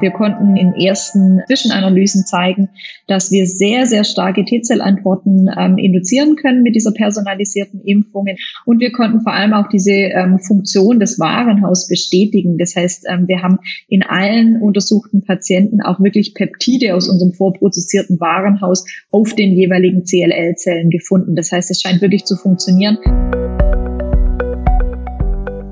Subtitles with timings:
[0.00, 2.68] Wir konnten in ersten Zwischenanalysen zeigen,
[3.06, 8.26] dass wir sehr, sehr starke T-Zellantworten ähm, induzieren können mit dieser personalisierten Impfung.
[8.64, 12.58] Und wir konnten vor allem auch diese ähm, Funktion des Warenhaus bestätigen.
[12.58, 13.58] Das heißt, ähm, wir haben
[13.88, 20.90] in allen untersuchten Patienten auch wirklich Peptide aus unserem vorprozessierten Warenhaus auf den jeweiligen CLL-Zellen
[20.90, 21.34] gefunden.
[21.36, 22.98] Das heißt, es scheint wirklich zu funktionieren.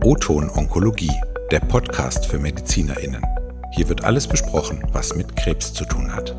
[0.04, 1.18] O-Ton Onkologie,
[1.50, 3.22] der Podcast für MedizinerInnen.
[3.70, 6.36] Hier wird alles besprochen, was mit Krebs zu tun hat.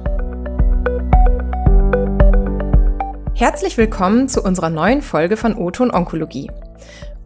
[3.33, 6.51] Herzlich willkommen zu unserer neuen Folge von Oton Onkologie.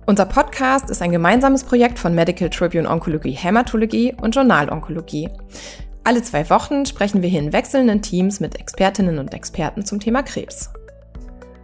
[0.06, 5.28] Unser Podcast ist ein gemeinsames Projekt von Medical Tribune Onkologie Hämatologie und Journal Onkologie.
[6.06, 10.24] Alle zwei Wochen sprechen wir hier in wechselnden Teams mit Expertinnen und Experten zum Thema
[10.24, 10.70] Krebs.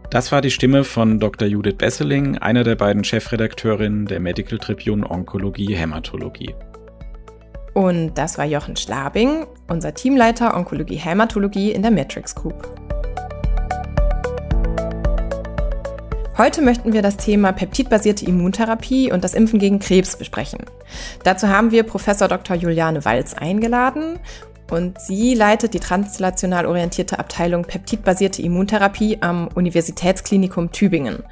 [0.10, 1.48] Das war die Stimme von Dr.
[1.48, 6.54] Judith Besseling, einer der beiden Chefredakteurinnen der Medical Tribune Onkologie Hämatologie.
[7.74, 12.68] Und das war Jochen Schlabing, unser Teamleiter Onkologie Hämatologie in der Matrix Group.
[16.38, 20.60] Heute möchten wir das Thema peptidbasierte Immuntherapie und das Impfen gegen Krebs besprechen.
[21.24, 22.56] Dazu haben wir Professor Dr.
[22.56, 24.20] Juliane Walz eingeladen
[24.72, 31.24] und sie leitet die translational orientierte Abteilung peptidbasierte Immuntherapie am Universitätsklinikum Tübingen.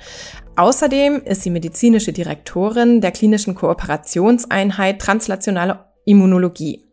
[0.55, 6.83] Außerdem ist sie medizinische Direktorin der klinischen Kooperationseinheit translationale Immunologie.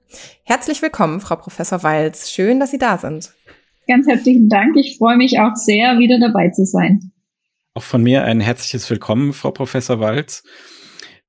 [0.44, 2.30] Herzlich willkommen, Frau Professor Walz.
[2.30, 3.32] Schön, dass Sie da sind.
[3.86, 4.76] Ganz herzlichen Dank.
[4.76, 7.12] Ich freue mich auch sehr, wieder dabei zu sein.
[7.74, 10.42] Auch von mir ein herzliches Willkommen, Frau Professor Walz.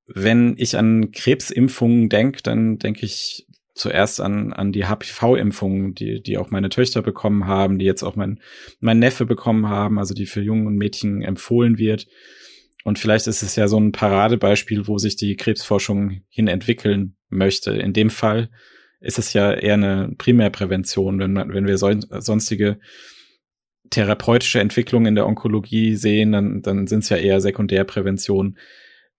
[0.06, 6.38] Wenn ich an Krebsimpfungen denke, dann denke ich zuerst an, an die HPV-Impfungen, die, die
[6.38, 8.40] auch meine Töchter bekommen haben, die jetzt auch mein,
[8.80, 12.06] mein Neffe bekommen haben, also die für Jungen und Mädchen empfohlen wird.
[12.84, 17.72] Und vielleicht ist es ja so ein Paradebeispiel, wo sich die Krebsforschung hin entwickeln möchte.
[17.72, 18.50] In dem Fall
[19.00, 22.78] ist es ja eher eine Primärprävention, wenn, man, wenn wir so, sonstige
[23.90, 28.58] therapeutische Entwicklungen in der Onkologie sehen, dann, dann sind es ja eher Sekundärprävention.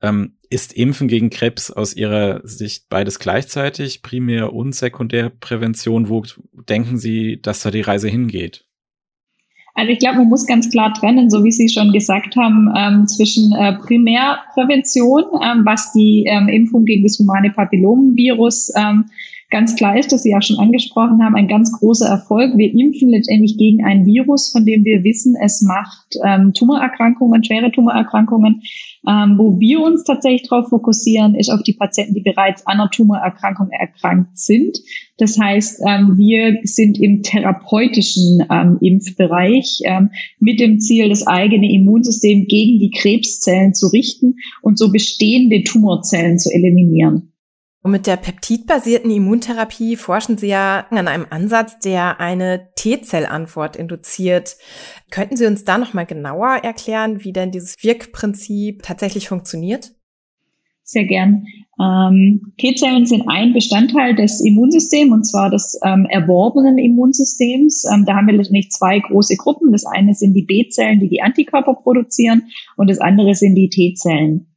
[0.03, 6.09] Ähm, ist Impfen gegen Krebs aus Ihrer Sicht beides gleichzeitig, Primär- und Sekundärprävention?
[6.09, 6.23] Wo
[6.69, 8.65] denken Sie, dass da die Reise hingeht?
[9.75, 13.07] Also ich glaube, man muss ganz klar trennen, so wie Sie schon gesagt haben, ähm,
[13.07, 19.05] zwischen äh, Primärprävention, ähm, was die ähm, Impfung gegen das humane Papillomvirus ähm,
[19.53, 22.57] ganz klar ist, dass Sie ja schon angesprochen haben, ein ganz großer Erfolg.
[22.57, 27.71] Wir impfen letztendlich gegen ein Virus, von dem wir wissen, es macht ähm, Tumorerkrankungen, schwere
[27.71, 28.63] Tumorerkrankungen.
[29.07, 32.89] Ähm, wo wir uns tatsächlich darauf fokussieren, ist auf die Patienten, die bereits an einer
[32.89, 34.79] Tumorerkrankung erkrankt sind.
[35.17, 40.09] Das heißt, ähm, wir sind im therapeutischen ähm, Impfbereich ähm,
[40.39, 46.39] mit dem Ziel, das eigene Immunsystem gegen die Krebszellen zu richten und so bestehende Tumorzellen
[46.39, 47.32] zu eliminieren.
[47.83, 54.55] Und mit der peptidbasierten Immuntherapie forschen Sie ja an einem Ansatz, der eine T-Zellantwort induziert.
[55.11, 59.91] Könnten Sie uns da noch mal genauer erklären, wie denn dieses Wirkprinzip tatsächlich funktioniert?
[60.85, 61.45] Sehr gern.
[61.77, 67.83] Ähm, T-Zellen sind ein Bestandteil des Immunsystems und zwar des ähm, erworbenen Immunsystems.
[67.93, 69.73] Ähm, da haben wir letztendlich zwei große Gruppen.
[69.73, 72.43] Das eine sind die B-Zellen, die die Antikörper produzieren
[72.77, 74.52] und das andere sind die T-Zellen.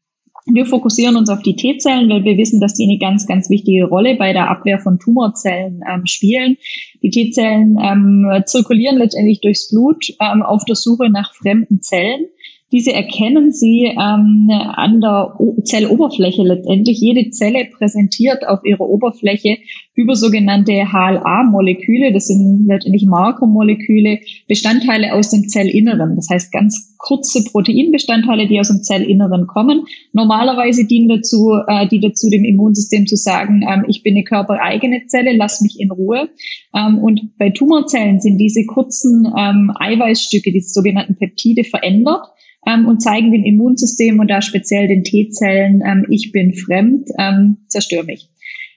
[0.47, 3.87] Wir fokussieren uns auf die T-Zellen, weil wir wissen, dass die eine ganz, ganz wichtige
[3.87, 6.57] Rolle bei der Abwehr von Tumorzellen ähm, spielen.
[7.03, 12.27] Die T-Zellen ähm, zirkulieren letztendlich durchs Blut ähm, auf der Suche nach fremden Zellen.
[12.73, 16.99] Diese erkennen Sie ähm, an der o Zelloberfläche letztendlich.
[17.01, 19.59] Jede Zelle präsentiert auf ihrer Oberfläche
[19.97, 26.17] über sogenannte HLA-Moleküle, das sind letztendlich Markermoleküle, Bestandteile aus dem Zellinneren.
[26.17, 29.87] Das heißt ganz kurze Proteinbestandteile, die aus dem Zellinneren kommen.
[30.13, 35.07] Normalerweise dienen dazu, äh, die dazu dem Immunsystem zu sagen, ähm, ich bin eine körpereigene
[35.07, 36.29] Zelle, lass mich in Ruhe.
[36.75, 42.27] Ähm, und bei Tumorzellen sind diese kurzen ähm, Eiweißstücke, die sogenannten Peptide, verändert
[42.67, 47.59] ähm, und zeigen dem Immunsystem und da speziell den T-Zellen, ähm, ich bin fremd, ähm,
[47.69, 48.29] zerstör mich.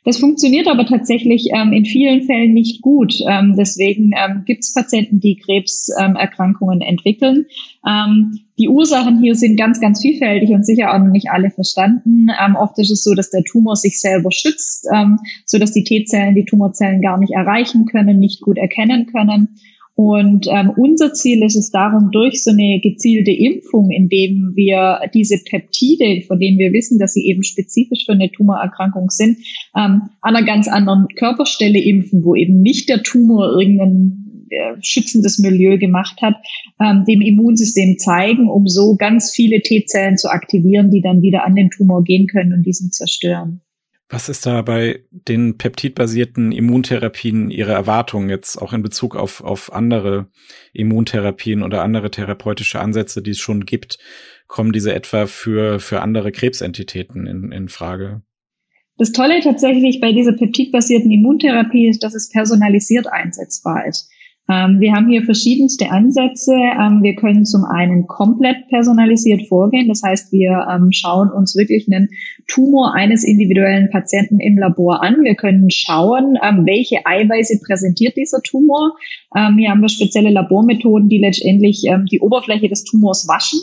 [0.09, 3.13] Das funktioniert aber tatsächlich ähm, in vielen Fällen nicht gut.
[3.29, 7.45] Ähm, deswegen ähm, gibt es Patienten, die Krebserkrankungen entwickeln.
[7.87, 12.29] Ähm, die Ursachen hier sind ganz, ganz vielfältig und sicher auch noch nicht alle verstanden.
[12.43, 15.83] Ähm, oft ist es so, dass der Tumor sich selber schützt, ähm, so dass die
[15.83, 19.59] T-Zellen die Tumorzellen gar nicht erreichen können, nicht gut erkennen können.
[20.01, 25.43] Und ähm, unser Ziel ist es darum, durch so eine gezielte Impfung, indem wir diese
[25.43, 29.39] Peptide, von denen wir wissen, dass sie eben spezifisch für eine Tumorerkrankung sind,
[29.75, 35.37] ähm, an einer ganz anderen Körperstelle impfen, wo eben nicht der Tumor irgendein äh, schützendes
[35.37, 36.35] Milieu gemacht hat,
[36.79, 41.55] ähm, dem Immunsystem zeigen, um so ganz viele T-Zellen zu aktivieren, die dann wieder an
[41.55, 43.59] den Tumor gehen können und diesen zerstören.
[44.11, 49.71] Was ist da bei den peptidbasierten Immuntherapien Ihre Erwartung jetzt auch in Bezug auf, auf
[49.71, 50.31] andere
[50.73, 53.99] Immuntherapien oder andere therapeutische Ansätze, die es schon gibt?
[54.47, 58.23] Kommen diese etwa für, für andere Krebsentitäten in, in Frage?
[58.97, 64.09] Das Tolle tatsächlich bei dieser peptidbasierten Immuntherapie ist, dass es personalisiert einsetzbar ist.
[64.49, 66.53] Ähm, wir haben hier verschiedenste Ansätze.
[66.53, 69.87] Ähm, wir können zum einen komplett personalisiert vorgehen.
[69.87, 72.09] Das heißt, wir ähm, schauen uns wirklich einen
[72.47, 75.17] Tumor eines individuellen Patienten im Labor an.
[75.23, 76.35] Wir können schauen,
[76.65, 78.93] welche Eiweiße präsentiert dieser Tumor.
[79.35, 83.59] Hier haben wir spezielle Labormethoden, die letztendlich die Oberfläche des Tumors waschen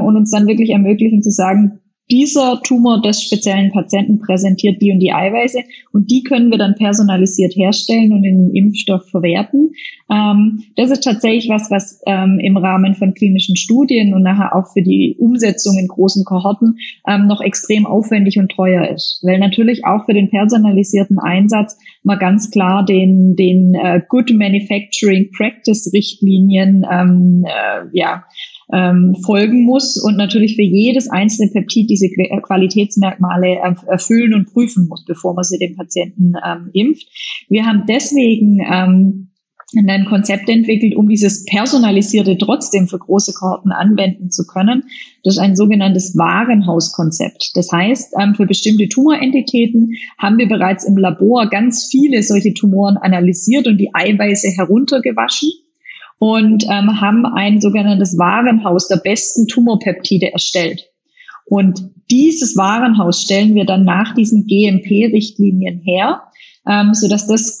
[0.00, 1.80] und uns dann wirklich ermöglichen zu sagen,
[2.10, 5.60] dieser Tumor des speziellen Patienten präsentiert die und die Eiweiße
[5.92, 9.72] und die können wir dann personalisiert herstellen und in den Impfstoff verwerten.
[10.10, 14.70] Ähm, das ist tatsächlich was, was ähm, im Rahmen von klinischen Studien und nachher auch
[14.72, 16.76] für die Umsetzung in großen Kohorten
[17.08, 22.18] ähm, noch extrem aufwendig und teuer ist, weil natürlich auch für den personalisierten Einsatz mal
[22.18, 28.24] ganz klar den den äh, Good Manufacturing Practice Richtlinien ähm, äh, ja
[28.72, 33.58] ähm, folgen muss und natürlich für jedes einzelne Peptid diese äh, Qualitätsmerkmale
[33.88, 37.06] erfüllen und prüfen muss, bevor man sie dem Patienten ähm, impft.
[37.48, 39.30] Wir haben deswegen ähm,
[39.76, 44.84] ein Konzept entwickelt, um dieses Personalisierte trotzdem für große Kohorten anwenden zu können.
[45.24, 47.52] Das ist ein sogenanntes Warenhauskonzept.
[47.54, 52.96] Das heißt, ähm, für bestimmte Tumorentitäten haben wir bereits im Labor ganz viele solche Tumoren
[52.96, 55.50] analysiert und die Eiweiße heruntergewaschen
[56.18, 60.90] und ähm, haben ein sogenanntes Warenhaus der besten Tumorpeptide erstellt.
[61.46, 66.22] Und dieses Warenhaus stellen wir dann nach diesen GMP-Richtlinien her,
[66.66, 67.58] ähm, so dass das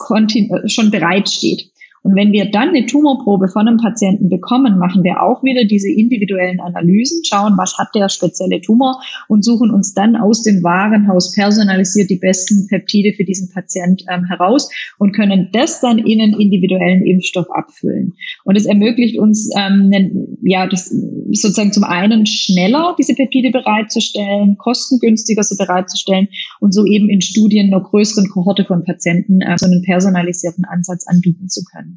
[0.66, 1.70] schon bereitsteht.
[2.04, 5.90] Und wenn wir dann eine Tumorprobe von einem Patienten bekommen, machen wir auch wieder diese
[5.90, 11.32] individuellen Analysen, schauen, was hat der spezielle Tumor und suchen uns dann aus dem Warenhaus
[11.32, 14.68] personalisiert die besten Peptide für diesen Patient ähm, heraus
[14.98, 18.12] und können das dann in einen individuellen Impfstoff abfüllen.
[18.44, 20.90] Und es ermöglicht uns, ähm, ja, das
[21.30, 26.28] sozusagen zum einen schneller diese Peptide bereitzustellen, kostengünstiger sie bereitzustellen
[26.60, 31.06] und so eben in Studien noch größeren Kohorte von Patienten äh, so einen personalisierten Ansatz
[31.06, 31.93] anbieten zu können.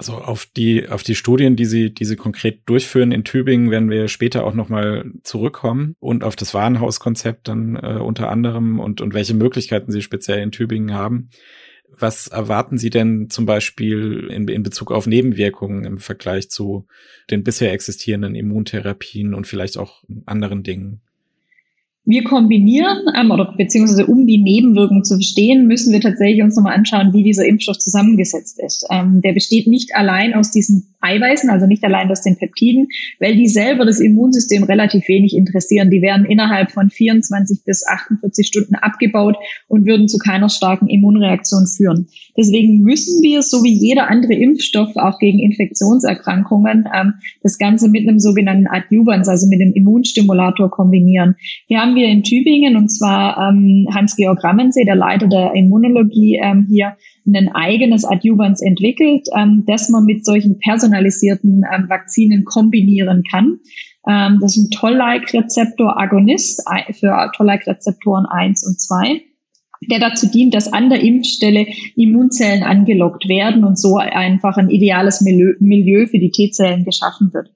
[0.00, 3.90] Also auf die, auf die Studien, die Sie, die Sie konkret durchführen in Tübingen, werden
[3.90, 9.12] wir später auch nochmal zurückkommen und auf das Warenhauskonzept dann äh, unter anderem und, und
[9.12, 11.30] welche Möglichkeiten Sie speziell in Tübingen haben.
[11.90, 16.86] Was erwarten Sie denn zum Beispiel in, in Bezug auf Nebenwirkungen im Vergleich zu
[17.30, 21.02] den bisher existierenden Immuntherapien und vielleicht auch anderen Dingen?
[22.08, 26.72] Wir kombinieren, ähm, oder beziehungsweise um die Nebenwirkungen zu verstehen, müssen wir tatsächlich uns nochmal
[26.72, 28.86] anschauen, wie dieser Impfstoff zusammengesetzt ist.
[28.90, 32.88] Ähm, der besteht nicht allein aus diesen Eiweißen, also nicht allein aus den Peptiden,
[33.20, 35.90] weil die selber das Immunsystem relativ wenig interessieren.
[35.90, 39.36] Die werden innerhalb von 24 bis 48 Stunden abgebaut
[39.68, 42.08] und würden zu keiner starken Immunreaktion führen.
[42.36, 48.08] Deswegen müssen wir, so wie jeder andere Impfstoff auch gegen Infektionserkrankungen, ähm, das Ganze mit
[48.08, 51.36] einem sogenannten Adjuvans, also mit einem Immunstimulator kombinieren.
[51.66, 56.66] Hier haben wir in Tübingen, und zwar ähm, Hans-Georg Rammensee, der Leiter der Immunologie ähm,
[56.68, 56.96] hier,
[57.34, 63.60] ein eigenes Adjuvans entwickelt, ähm, das man mit solchen personalisierten ähm, Vakzinen kombinieren kann.
[64.06, 69.22] Ähm, das ist ein Toll-like-Rezeptor-Agonist für Toll-like-Rezeptoren 1 und 2
[69.86, 75.20] der dazu dient, dass an der Impfstelle Immunzellen angelockt werden und so einfach ein ideales
[75.20, 77.50] Milieu, Milieu für die T-Zellen geschaffen wird.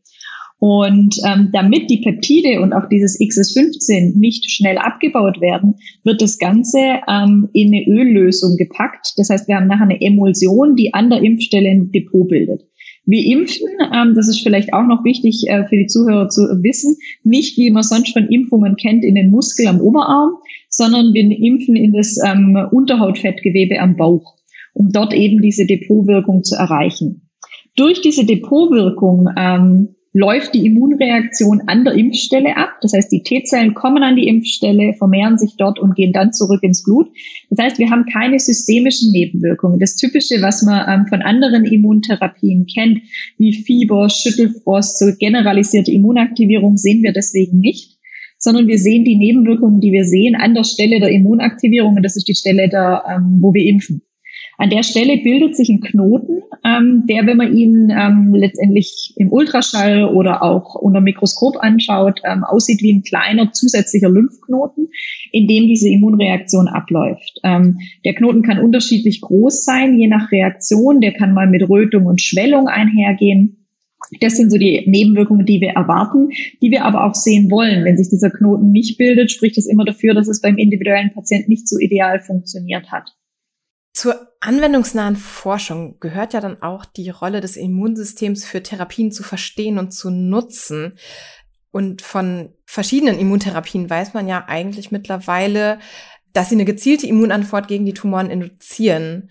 [0.65, 6.39] Und ähm, damit die Peptide und auch dieses XS15 nicht schnell abgebaut werden, wird das
[6.39, 6.79] Ganze
[7.09, 9.15] ähm, in eine Öllösung gepackt.
[9.17, 12.63] Das heißt, wir haben nachher eine Emulsion, die an der Impfstelle ein Depot bildet.
[13.05, 16.97] Wir impfen, ähm, das ist vielleicht auch noch wichtig äh, für die Zuhörer zu wissen,
[17.25, 20.37] nicht wie man sonst von Impfungen kennt in den Muskel am Oberarm,
[20.69, 24.37] sondern wir impfen in das ähm, Unterhautfettgewebe am Bauch,
[24.75, 27.29] um dort eben diese Depotwirkung zu erreichen.
[27.75, 32.77] Durch diese Depotwirkung ähm, läuft die Immunreaktion an der Impfstelle ab.
[32.83, 36.63] Das heißt, die T-Zellen kommen an die Impfstelle, vermehren sich dort und gehen dann zurück
[36.63, 37.09] ins Blut.
[37.49, 39.79] Das heißt, wir haben keine systemischen Nebenwirkungen.
[39.79, 43.01] Das Typische, was man ähm, von anderen Immuntherapien kennt,
[43.39, 47.99] wie Fieber, Schüttelfrost, so generalisierte Immunaktivierung, sehen wir deswegen nicht
[48.43, 52.17] sondern wir sehen die Nebenwirkungen, die wir sehen an der Stelle der Immunaktivierung und das
[52.17, 54.03] ist die Stelle, der, ähm, wo wir impfen.
[54.63, 59.33] An der Stelle bildet sich ein Knoten, ähm, der, wenn man ihn ähm, letztendlich im
[59.33, 64.91] Ultraschall oder auch unter Mikroskop anschaut, ähm, aussieht wie ein kleiner zusätzlicher Lymphknoten,
[65.33, 67.41] in dem diese Immunreaktion abläuft.
[67.43, 71.01] Ähm, der Knoten kann unterschiedlich groß sein, je nach Reaktion.
[71.01, 73.67] Der kann mal mit Rötung und Schwellung einhergehen.
[74.21, 76.29] Das sind so die Nebenwirkungen, die wir erwarten,
[76.63, 77.85] die wir aber auch sehen wollen.
[77.85, 81.51] Wenn sich dieser Knoten nicht bildet, spricht das immer dafür, dass es beim individuellen Patienten
[81.51, 83.11] nicht so ideal funktioniert hat.
[83.93, 89.79] Zur anwendungsnahen Forschung gehört ja dann auch die Rolle des Immunsystems für Therapien zu verstehen
[89.79, 90.99] und zu nutzen.
[91.71, 95.79] Und von verschiedenen Immuntherapien weiß man ja eigentlich mittlerweile,
[96.33, 99.29] dass sie eine gezielte Immunantwort gegen die Tumoren induzieren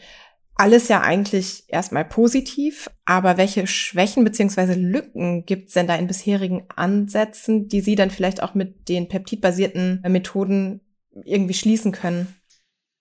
[0.62, 6.06] alles ja eigentlich erstmal positiv, aber welche Schwächen beziehungsweise Lücken gibt es denn da in
[6.06, 10.82] bisherigen Ansätzen, die Sie dann vielleicht auch mit den peptidbasierten Methoden
[11.26, 12.36] irgendwie schließen können?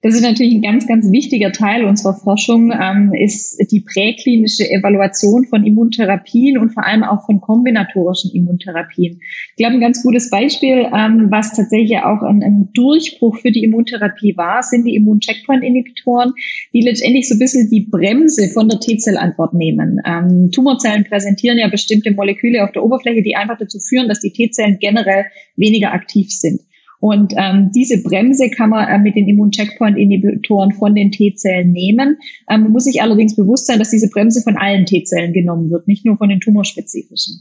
[0.03, 5.45] Das ist natürlich ein ganz, ganz wichtiger Teil unserer Forschung, ähm, ist die präklinische Evaluation
[5.45, 9.21] von Immuntherapien und vor allem auch von kombinatorischen Immuntherapien.
[9.21, 13.63] Ich glaube, ein ganz gutes Beispiel, ähm, was tatsächlich auch ein, ein, Durchbruch für die
[13.63, 16.33] Immuntherapie war, sind die Immun-Checkpoint-Inhibitoren,
[16.73, 20.01] die letztendlich so ein bisschen die Bremse von der T-Zellantwort nehmen.
[20.07, 24.33] Ähm, Tumorzellen präsentieren ja bestimmte Moleküle auf der Oberfläche, die einfach dazu führen, dass die
[24.33, 25.27] T-Zellen generell
[25.57, 26.61] weniger aktiv sind.
[27.01, 32.19] Und ähm, diese Bremse kann man äh, mit den Immun-Checkpoint-Inhibitoren von den T-Zellen nehmen.
[32.49, 36.05] Ähm, muss sich allerdings bewusst sein, dass diese Bremse von allen T-Zellen genommen wird, nicht
[36.05, 37.41] nur von den tumorspezifischen.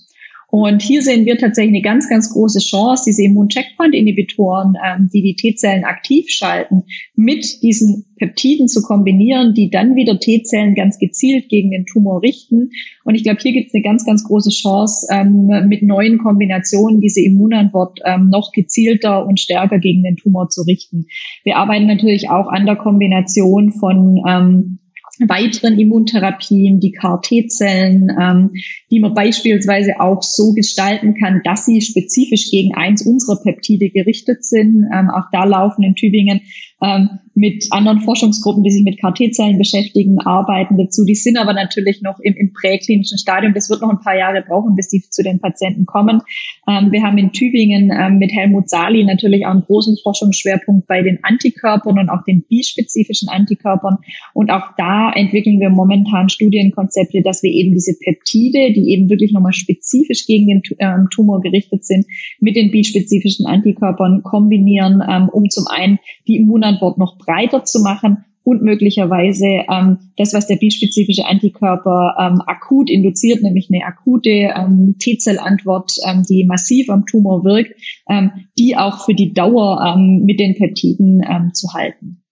[0.52, 5.36] Und hier sehen wir tatsächlich eine ganz, ganz große Chance, diese Immun-Checkpoint-Inhibitoren, ähm, die die
[5.36, 6.84] T-Zellen aktiv schalten,
[7.16, 12.72] mit diesen Peptiden zu kombinieren, die dann wieder T-Zellen ganz gezielt gegen den Tumor richten.
[13.04, 17.00] Und ich glaube, hier gibt es eine ganz, ganz große Chance, ähm, mit neuen Kombinationen
[17.00, 21.06] diese Immunantwort ähm, noch gezielter und stärker gegen den Tumor zu richten.
[21.44, 24.80] Wir arbeiten natürlich auch an der Kombination von ähm,
[25.28, 28.52] weiteren Immuntherapien, die CAR-T-Zellen, ähm,
[28.90, 34.46] die man beispielsweise auch so gestalten kann, dass sie spezifisch gegen eins unserer Peptide gerichtet
[34.46, 34.86] sind.
[34.94, 36.42] Ähm, auch da laufen in Tübingen
[36.82, 41.06] ähm, mit anderen Forschungsgruppen, die sich mit KT-Zellen beschäftigen, arbeiten dazu.
[41.06, 43.54] Die sind aber natürlich noch im, im präklinischen Stadium.
[43.54, 46.22] Das wird noch ein paar Jahre brauchen, bis die zu den Patienten kommen.
[46.68, 51.02] Ähm, wir haben in Tübingen ähm, mit Helmut Sali natürlich auch einen großen Forschungsschwerpunkt bei
[51.02, 53.98] den Antikörpern und auch den bispezifischen Antikörpern.
[54.34, 59.32] Und auch da entwickeln wir momentan Studienkonzepte, dass wir eben diese Peptide, die eben wirklich
[59.32, 62.06] nochmal spezifisch gegen den ähm, Tumor gerichtet sind,
[62.42, 66.36] mit den bispezifischen Antikörpern kombinieren, ähm, um zum einen die
[66.70, 72.90] Immunantwort noch breiter zu machen und möglicherweise ähm, das, was der bispezifische Antikörper ähm, akut
[72.90, 77.74] induziert, nämlich eine akute ähm, T-Zellantwort, ähm, die massiv am Tumor wirkt,
[78.10, 82.24] ähm, die auch für die Dauer ähm, mit den Peptiden ähm, zu halten.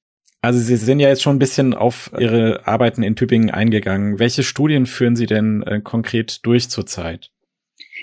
[0.42, 4.18] Also Sie sind ja jetzt schon ein bisschen auf Ihre Arbeiten in Tübingen eingegangen.
[4.18, 7.32] Welche Studien führen Sie denn äh, konkret durch zurzeit?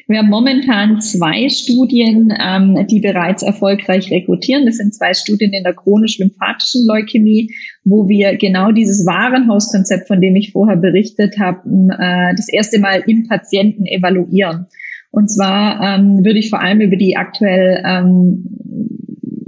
[0.07, 4.67] Wir haben momentan zwei Studien, ähm, die bereits erfolgreich rekrutieren.
[4.67, 10.37] Das sind zwei Studien in der chronisch-lymphatischen Leukämie, wo wir genau dieses Warenhauskonzept, von dem
[10.37, 11.61] ich vorher berichtet habe,
[11.99, 14.67] äh, das erste Mal im Patienten evaluieren.
[15.11, 18.45] Und zwar ähm, würde ich vor allem über die aktuell ähm,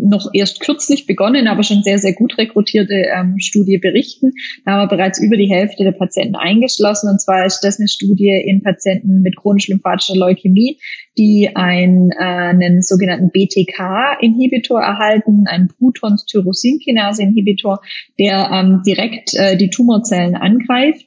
[0.08, 4.32] noch erst kürzlich begonnen, aber schon sehr, sehr gut rekrutierte ähm, Studie berichten.
[4.64, 7.10] Da haben wir bereits über die Hälfte der Patienten eingeschlossen.
[7.10, 10.78] Und zwar ist das eine Studie in Patienten mit chronisch-lymphatischer Leukämie,
[11.18, 17.80] die ein, äh, einen sogenannten BTK-Inhibitor erhalten, einen Protons-Tyrosinkinase-Inhibitor,
[18.18, 21.06] der ähm, direkt äh, die Tumorzellen angreift.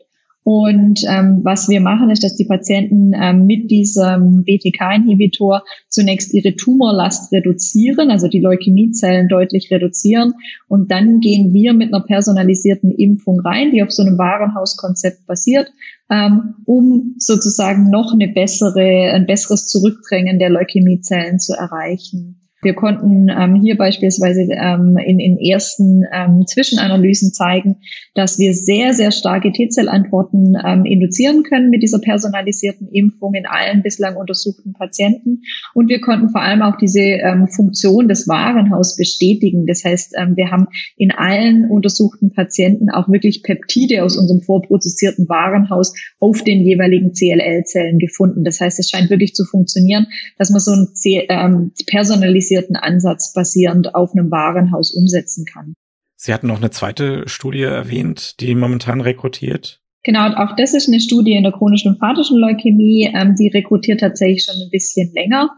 [0.52, 6.56] Und ähm, was wir machen, ist, dass die Patienten ähm, mit diesem BTK-Inhibitor zunächst ihre
[6.56, 10.34] Tumorlast reduzieren, also die Leukämiezellen deutlich reduzieren.
[10.68, 15.72] Und dann gehen wir mit einer personalisierten Impfung rein, die auf so einem Warenhauskonzept basiert,
[16.10, 22.39] ähm, um sozusagen noch eine bessere, ein besseres Zurückdrängen der Leukämiezellen zu erreichen.
[22.62, 27.78] Wir konnten ähm, hier beispielsweise ähm, in, in ersten ähm, Zwischenanalysen zeigen,
[28.16, 33.82] dass wir sehr, sehr starke T-Zellantworten ähm, induzieren können mit dieser personalisierten Impfung in allen
[33.82, 35.44] bislang untersuchten Patienten.
[35.74, 39.66] Und wir konnten vor allem auch diese ähm, Funktion des Warenhaus bestätigen.
[39.66, 45.30] Das heißt, ähm, wir haben in allen untersuchten Patienten auch wirklich Peptide aus unserem vorprozessierten
[45.30, 48.44] Warenhaus auf den jeweiligen CLL-Zellen gefunden.
[48.44, 50.90] Das heißt, es scheint wirklich zu funktionieren, dass man so ein
[51.30, 55.74] ähm, personalisiertes standardisierten Ansatz basierend auf einem Warenhaus umsetzen kann.
[56.16, 59.82] Sie hatten noch eine zweite Studie erwähnt, die momentan rekrutiert.
[60.04, 63.12] Genau, auch das ist eine Studie in der chronisch-lymphatischen Leukämie.
[63.14, 65.52] Ähm, die rekrutiert tatsächlich schon ein bisschen länger.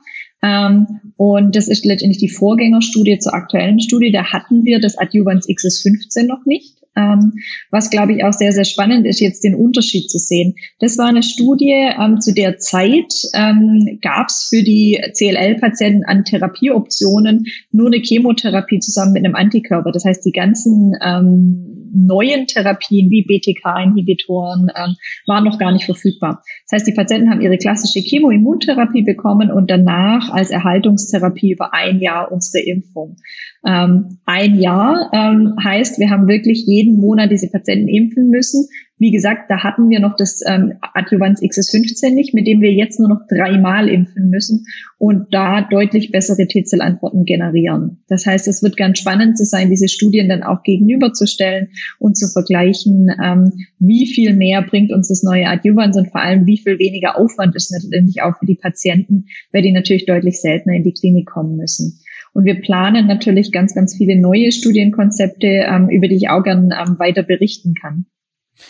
[0.43, 4.12] Ähm, und das ist letztendlich die Vorgängerstudie zur aktuellen Studie.
[4.12, 6.81] Da hatten wir das Adjuvans XS15 noch nicht.
[6.95, 7.33] Ähm,
[7.69, 10.55] was, glaube ich, auch sehr, sehr spannend ist, jetzt den Unterschied zu sehen.
[10.79, 16.25] Das war eine Studie, ähm, zu der Zeit ähm, gab es für die CLL-Patienten an
[16.25, 19.91] Therapieoptionen nur eine Chemotherapie zusammen mit einem Antikörper.
[19.91, 24.95] Das heißt, die ganzen ähm, neuen Therapien wie BTK-Inhibitoren ähm,
[25.27, 26.43] waren noch gar nicht verfügbar.
[26.69, 32.00] Das heißt, die Patienten haben ihre klassische Chemoimmuntherapie bekommen und danach als Erhaltungstherapie über ein
[32.00, 33.17] Jahr unsere Impfung.
[33.65, 38.68] Ähm, ein Jahr ähm, heißt, wir haben wirklich jeden Monat diese Patienten impfen müssen.
[38.98, 43.00] Wie gesagt, da hatten wir noch das ähm, Adjuvans XS15 nicht, mit dem wir jetzt
[43.00, 44.65] nur noch dreimal impfen müssen
[44.98, 48.03] und da deutlich bessere T-Zellantworten generieren.
[48.08, 52.27] Das heißt, es wird ganz spannend zu sein, diese Studien dann auch gegenüberzustellen und zu
[52.27, 56.77] vergleichen, ähm, wie viel mehr bringt uns das neue Adjuvans und vor allem, wie viel
[56.77, 60.94] weniger Aufwand ist letztendlich auch für die Patienten, weil die natürlich deutlich seltener in die
[60.94, 62.00] Klinik kommen müssen.
[62.34, 66.72] Und wir planen natürlich ganz, ganz viele neue Studienkonzepte, ähm, über die ich auch gern
[66.72, 68.06] ähm, weiter berichten kann.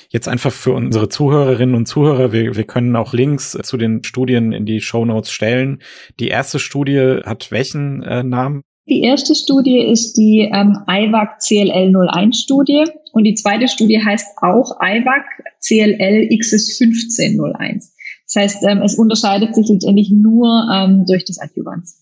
[0.09, 4.51] Jetzt einfach für unsere Zuhörerinnen und Zuhörer, wir, wir können auch Links zu den Studien
[4.51, 5.81] in die Show Notes stellen.
[6.19, 8.61] Die erste Studie hat welchen äh, Namen?
[8.87, 14.79] Die erste Studie ist die ähm, IVAC CLL01 Studie und die zweite Studie heißt auch
[14.81, 15.23] IVAC
[15.59, 17.91] CLL XS1501.
[18.25, 22.00] Das heißt, ähm, es unterscheidet sich letztendlich nur ähm, durch das Adjuvans.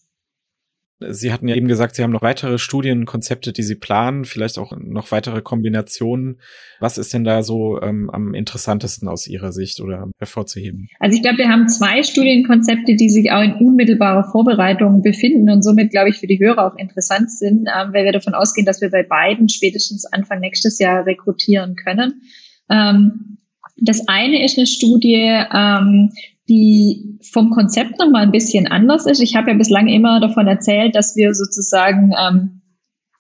[0.99, 4.73] Sie hatten ja eben gesagt, Sie haben noch weitere Studienkonzepte, die Sie planen, vielleicht auch
[4.77, 6.41] noch weitere Kombinationen.
[6.79, 10.89] Was ist denn da so ähm, am interessantesten aus Ihrer Sicht oder hervorzuheben?
[10.99, 15.63] Also ich glaube, wir haben zwei Studienkonzepte, die sich auch in unmittelbarer Vorbereitung befinden und
[15.63, 18.81] somit, glaube ich, für die Hörer auch interessant sind, ähm, weil wir davon ausgehen, dass
[18.81, 22.21] wir bei beiden spätestens Anfang nächstes Jahr rekrutieren können.
[22.69, 23.37] Ähm,
[23.81, 26.11] das eine ist eine Studie, ähm,
[26.49, 29.21] die vom Konzept noch mal ein bisschen anders ist.
[29.21, 32.61] Ich habe ja bislang immer davon erzählt, dass wir sozusagen ähm,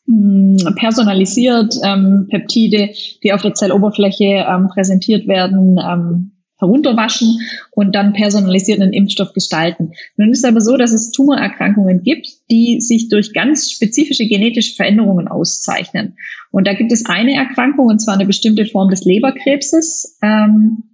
[0.07, 2.89] hm, personalisiert ähm, Peptide,
[3.23, 7.39] die auf der Zelloberfläche ähm, präsentiert werden, ähm, herunterwaschen
[7.71, 9.93] und dann personalisiert einen Impfstoff gestalten.
[10.17, 14.75] Nun ist es aber so, dass es Tumorerkrankungen gibt, die sich durch ganz spezifische genetische
[14.75, 16.17] Veränderungen auszeichnen.
[16.51, 20.88] Und da gibt es eine Erkrankung, und zwar eine bestimmte Form des Leberkrebses, ähm,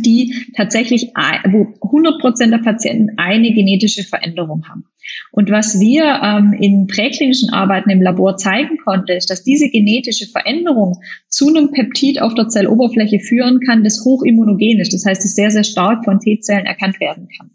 [0.00, 1.12] die tatsächlich,
[1.50, 4.84] wo 100 Prozent der Patienten eine genetische Veränderung haben.
[5.32, 10.26] Und was wir ähm, in präklinischen Arbeiten im Labor zeigen konnten, ist, dass diese genetische
[10.26, 14.94] Veränderung zu einem Peptid auf der Zelloberfläche führen kann, das hochimmunogen ist.
[14.94, 17.50] Das heißt, es sehr, sehr stark von T-Zellen erkannt werden kann.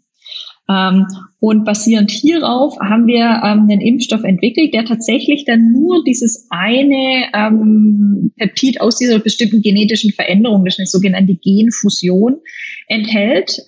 [0.70, 1.06] Ähm,
[1.40, 7.26] und basierend hierauf haben wir ähm, einen Impfstoff entwickelt, der tatsächlich dann nur dieses eine
[7.32, 12.36] ähm, Peptid aus dieser bestimmten genetischen Veränderung, das ist eine sogenannte Genfusion,
[12.88, 13.64] enthält,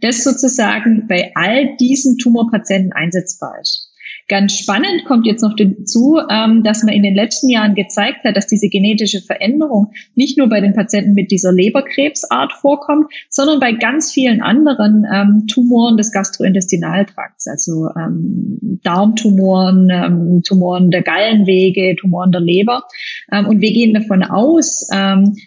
[0.00, 3.92] das sozusagen bei all diesen Tumorpatienten einsetzbar ist.
[4.28, 8.36] Ganz spannend kommt jetzt noch dazu, ähm, dass man in den letzten Jahren gezeigt hat,
[8.36, 13.70] dass diese genetische Veränderung nicht nur bei den Patienten mit dieser Leberkrebsart vorkommt, sondern bei
[13.70, 22.40] ganz vielen anderen ähm, Tumoren des Gastrointestinaltrakts, also ähm, Darmtumoren, Tumoren der Gallenwege, Tumoren der
[22.40, 22.82] Leber.
[23.30, 24.86] Und wir gehen davon aus,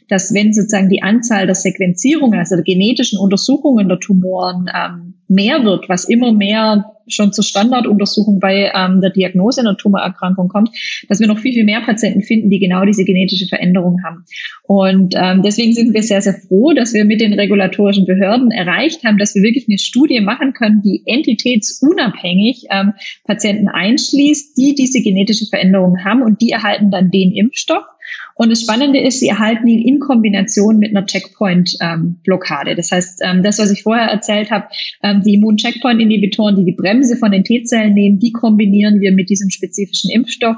[0.10, 4.66] dass wenn sozusagen die Anzahl der Sequenzierungen, also der genetischen Untersuchungen der Tumoren
[5.28, 10.70] mehr wird, was immer mehr schon zur Standarduntersuchung bei ähm, der Diagnose einer Tumorerkrankung kommt,
[11.08, 14.26] dass wir noch viel, viel mehr Patienten finden, die genau diese genetische Veränderung haben.
[14.64, 19.04] Und ähm, deswegen sind wir sehr, sehr froh, dass wir mit den regulatorischen Behörden erreicht
[19.04, 22.94] haben, dass wir wirklich eine Studie machen können, die entitätsunabhängig ähm,
[23.26, 27.84] Patienten einschließt, die diese genetische Veränderung haben und die erhalten dann den Impfstoff.
[28.40, 32.70] Und das Spannende ist, sie erhalten ihn in Kombination mit einer Checkpoint-Blockade.
[32.70, 34.70] Ähm, das heißt, ähm, das, was ich vorher erzählt habe,
[35.04, 39.50] ähm, die Immun-Checkpoint-Inhibitoren, die die Bremse von den T-Zellen nehmen, die kombinieren wir mit diesem
[39.50, 40.56] spezifischen Impfstoff.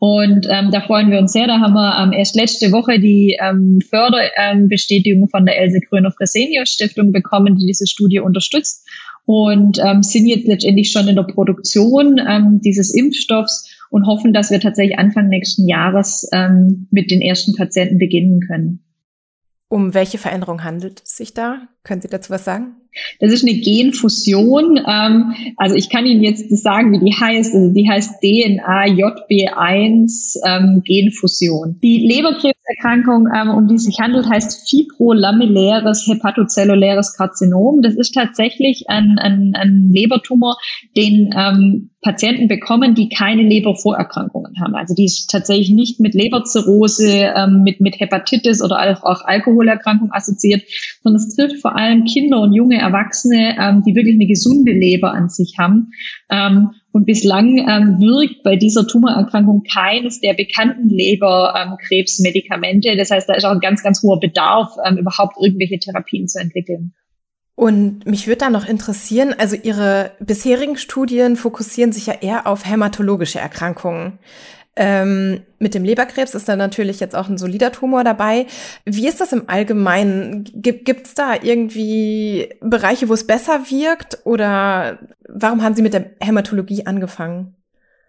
[0.00, 1.46] Und ähm, da freuen wir uns sehr.
[1.46, 7.12] Da haben wir ähm, erst letzte Woche die ähm, Förderbestätigung von der Else Kröner-Fresenius Stiftung
[7.12, 8.84] bekommen, die diese Studie unterstützt
[9.26, 14.50] und ähm, sind jetzt letztendlich schon in der Produktion ähm, dieses Impfstoffs und hoffen, dass
[14.50, 18.84] wir tatsächlich Anfang nächsten Jahres ähm, mit den ersten Patienten beginnen können.
[19.68, 21.68] Um welche Veränderung handelt es sich da?
[21.84, 22.80] Können Sie dazu was sagen?
[23.20, 24.76] Das ist eine Genfusion.
[24.78, 27.54] Ähm, also ich kann Ihnen jetzt sagen, wie die heißt.
[27.54, 31.78] Also die heißt DNA-JB1 ähm, Genfusion.
[31.82, 37.80] Die Leberkrebserkrankung, ähm, um die es sich handelt, heißt fibrolamelläres hepatozelluläres Karzinom.
[37.82, 40.56] Das ist tatsächlich ein, ein, ein Lebertumor,
[40.96, 44.74] den ähm, Patienten bekommen, die keine Lebervorerkrankungen haben.
[44.74, 50.62] Also die tatsächlich nicht mit Leberzirrhose, ähm, mit, mit Hepatitis oder auch, auch Alkoholerkrankung assoziiert,
[51.02, 55.12] sondern es trifft vor allem Kinder und junge Erwachsene, ähm, die wirklich eine gesunde Leber
[55.12, 55.92] an sich haben.
[56.30, 62.96] Ähm, und bislang ähm, wirkt bei dieser Tumorerkrankung keines der bekannten Leberkrebsmedikamente.
[62.96, 66.40] Das heißt, da ist auch ein ganz, ganz hoher Bedarf, ähm, überhaupt irgendwelche Therapien zu
[66.40, 66.94] entwickeln.
[67.60, 72.64] Und mich würde da noch interessieren, also Ihre bisherigen Studien fokussieren sich ja eher auf
[72.64, 74.18] hämatologische Erkrankungen.
[74.76, 78.46] Ähm, mit dem Leberkrebs ist da natürlich jetzt auch ein solider Tumor dabei.
[78.86, 80.44] Wie ist das im Allgemeinen?
[80.54, 84.20] Gibt es da irgendwie Bereiche, wo es besser wirkt?
[84.24, 87.56] Oder warum haben Sie mit der Hämatologie angefangen?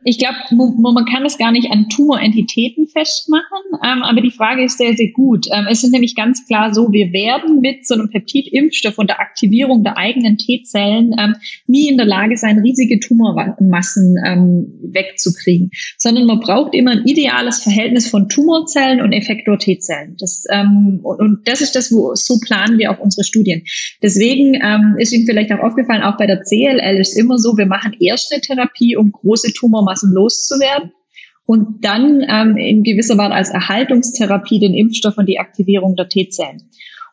[0.04, 3.46] Ich glaube, man kann das gar nicht an Tumorentitäten festmachen,
[3.84, 5.46] ähm, aber die Frage ist sehr, sehr gut.
[5.52, 9.20] Ähm, es ist nämlich ganz klar so, wir werden mit so einem Peptidimpfstoff und der
[9.20, 11.36] Aktivierung der eigenen T-Zellen ähm,
[11.68, 17.62] nie in der Lage sein, riesige Tumormassen ähm, wegzukriegen, sondern man braucht immer ein ideales
[17.62, 20.16] Verhältnis von Tumorzellen und Effektor-T-Zellen.
[20.20, 23.64] Das, ähm, und, und, das ist das, wo so planen wir auch unsere Studien.
[24.02, 27.68] Deswegen ähm, ist Ihnen vielleicht auch aufgefallen, auch bei der CLL ist immer so, wir
[27.68, 30.92] machen erst eine Therapie, um große Tumormassen einigermaßen loszuwerden
[31.46, 36.70] und dann ähm, in gewisser Weise als Erhaltungstherapie den Impfstoff und die Aktivierung der T-Zellen.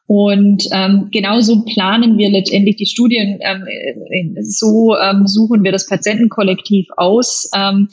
[0.06, 6.86] Und ähm, genauso planen wir letztendlich die Studien, ähm, so ähm, suchen wir das Patientenkollektiv
[6.96, 7.50] aus.
[7.54, 7.88] Ähm,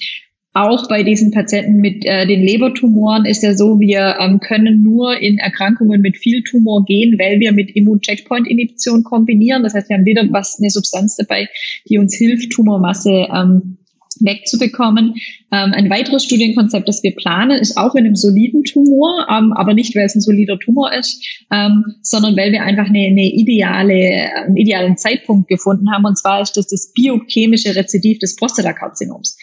[0.54, 5.18] auch bei diesen Patienten mit äh, den Lebertumoren ist ja so, wir ähm, können nur
[5.18, 9.64] in Erkrankungen mit viel Tumor gehen, weil wir mit Immun-Checkpoint-Inhibition kombinieren.
[9.64, 11.50] Das heißt, wir haben wieder was, eine Substanz dabei,
[11.90, 13.80] die uns hilft, Tumormasse ähm,
[14.22, 15.16] wegzubekommen.
[15.52, 19.74] Ähm, ein weiteres Studienkonzept, das wir planen, ist auch in einem soliden Tumor, ähm, aber
[19.74, 24.32] nicht, weil es ein solider Tumor ist, ähm, sondern weil wir einfach eine, eine ideale,
[24.46, 26.06] einen idealen Zeitpunkt gefunden haben.
[26.06, 29.38] Und zwar ist das das biochemische Rezidiv des Prostatakarzinoms.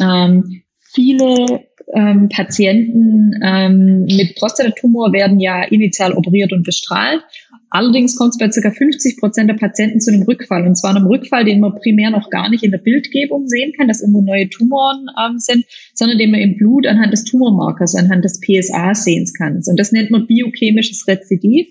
[0.00, 0.62] Ähm,
[0.94, 7.22] viele ähm, Patienten ähm, mit Prostatatumor werden ja initial operiert und bestrahlt.
[7.70, 8.70] Allerdings kommt es bei ca.
[8.70, 10.66] 50 Prozent der Patienten zu einem Rückfall.
[10.66, 13.88] Und zwar einem Rückfall, den man primär noch gar nicht in der Bildgebung sehen kann,
[13.88, 18.24] dass irgendwo neue Tumoren ähm, sind, sondern den man im Blut anhand des Tumormarkers, anhand
[18.24, 19.60] des PSA sehen kann.
[19.66, 21.66] Und das nennt man biochemisches Rezidiv.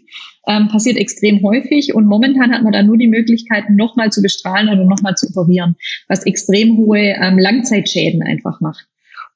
[0.48, 4.70] Ähm, passiert extrem häufig und momentan hat man da nur die Möglichkeit, nochmal zu bestrahlen
[4.70, 5.76] oder nochmal zu operieren,
[6.08, 8.86] was extrem hohe ähm, Langzeitschäden einfach macht.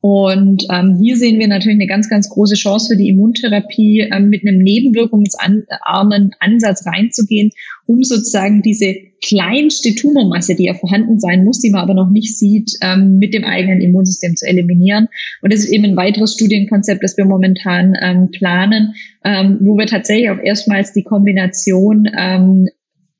[0.01, 4.29] Und ähm, hier sehen wir natürlich eine ganz, ganz große Chance für die Immuntherapie, ähm,
[4.29, 7.51] mit einem nebenwirkungsarmen Ansatz reinzugehen,
[7.85, 12.37] um sozusagen diese kleinste Tumormasse, die ja vorhanden sein muss, die man aber noch nicht
[12.37, 15.09] sieht, ähm, mit dem eigenen Immunsystem zu eliminieren.
[15.41, 18.93] Und das ist eben ein weiteres Studienkonzept, das wir momentan ähm, planen,
[19.25, 22.69] ähm, wo wir tatsächlich auch erstmals die Kombination ähm,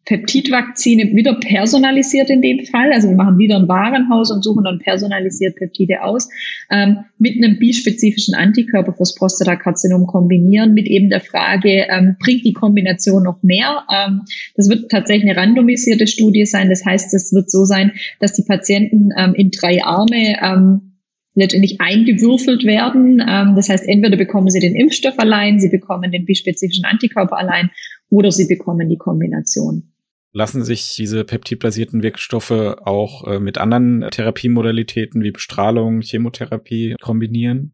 [0.10, 2.92] Peptidvakzine wieder personalisiert in dem Fall.
[2.92, 6.28] Also wir machen wieder ein Warenhaus und suchen dann personalisiert Peptide aus,
[6.72, 12.54] ähm, mit einem bispezifischen Antikörper fürs Prostatakarzinom kombinieren, mit eben der Frage, ähm, bringt die
[12.54, 13.84] Kombination noch mehr?
[13.94, 14.22] Ähm,
[14.56, 16.70] das wird tatsächlich eine randomisierte Studie sein.
[16.70, 20.96] Das heißt, es wird so sein, dass die Patienten ähm, in drei Arme ähm,
[21.36, 23.24] letztendlich eingewürfelt werden.
[23.30, 27.70] Ähm, das heißt, entweder bekommen sie den Impfstoff allein, sie bekommen den bispezifischen Antikörper allein
[28.10, 29.84] oder sie bekommen die Kombination.
[30.32, 37.74] Lassen sich diese peptidbasierten Wirkstoffe auch äh, mit anderen Therapiemodalitäten wie Bestrahlung, Chemotherapie kombinieren?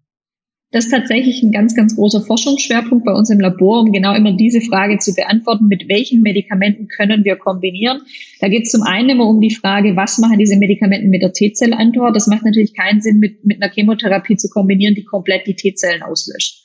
[0.71, 4.33] Das ist tatsächlich ein ganz, ganz großer Forschungsschwerpunkt bei uns im Labor, um genau immer
[4.33, 8.01] diese Frage zu beantworten, mit welchen Medikamenten können wir kombinieren.
[8.41, 11.31] Da geht es zum einen immer um die Frage, was machen diese Medikamenten mit der
[11.31, 12.15] T-Zellantwort.
[12.15, 16.03] Das macht natürlich keinen Sinn, mit, mit einer Chemotherapie zu kombinieren, die komplett die T-Zellen
[16.03, 16.64] auslöscht.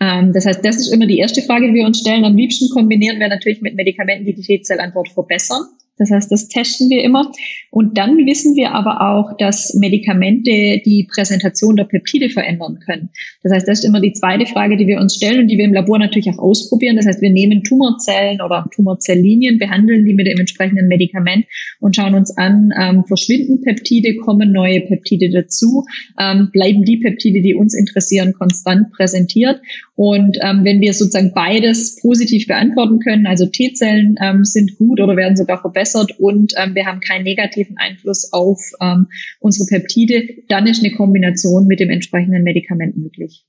[0.00, 2.24] Ähm, das heißt, das ist immer die erste Frage, die wir uns stellen.
[2.24, 5.62] Am liebsten kombinieren wir natürlich mit Medikamenten, die die T-Zellantwort verbessern.
[5.96, 7.30] Das heißt, das testen wir immer.
[7.70, 13.10] Und dann wissen wir aber auch, dass Medikamente die Präsentation der Peptide verändern können.
[13.42, 15.64] Das heißt, das ist immer die zweite Frage, die wir uns stellen und die wir
[15.64, 16.96] im Labor natürlich auch ausprobieren.
[16.96, 21.46] Das heißt, wir nehmen Tumorzellen oder Tumorzelllinien, behandeln die mit dem entsprechenden Medikament
[21.80, 25.84] und schauen uns an, ähm, verschwinden Peptide, kommen neue Peptide dazu,
[26.18, 29.60] ähm, bleiben die Peptide, die uns interessieren, konstant präsentiert.
[29.96, 35.16] Und ähm, wenn wir sozusagen beides positiv beantworten können, also T-Zellen ähm, sind gut oder
[35.16, 39.06] werden sogar verbessert, und ähm, wir haben keinen negativen Einfluss auf ähm,
[39.38, 43.46] unsere Peptide, dann ist eine Kombination mit dem entsprechenden Medikament möglich.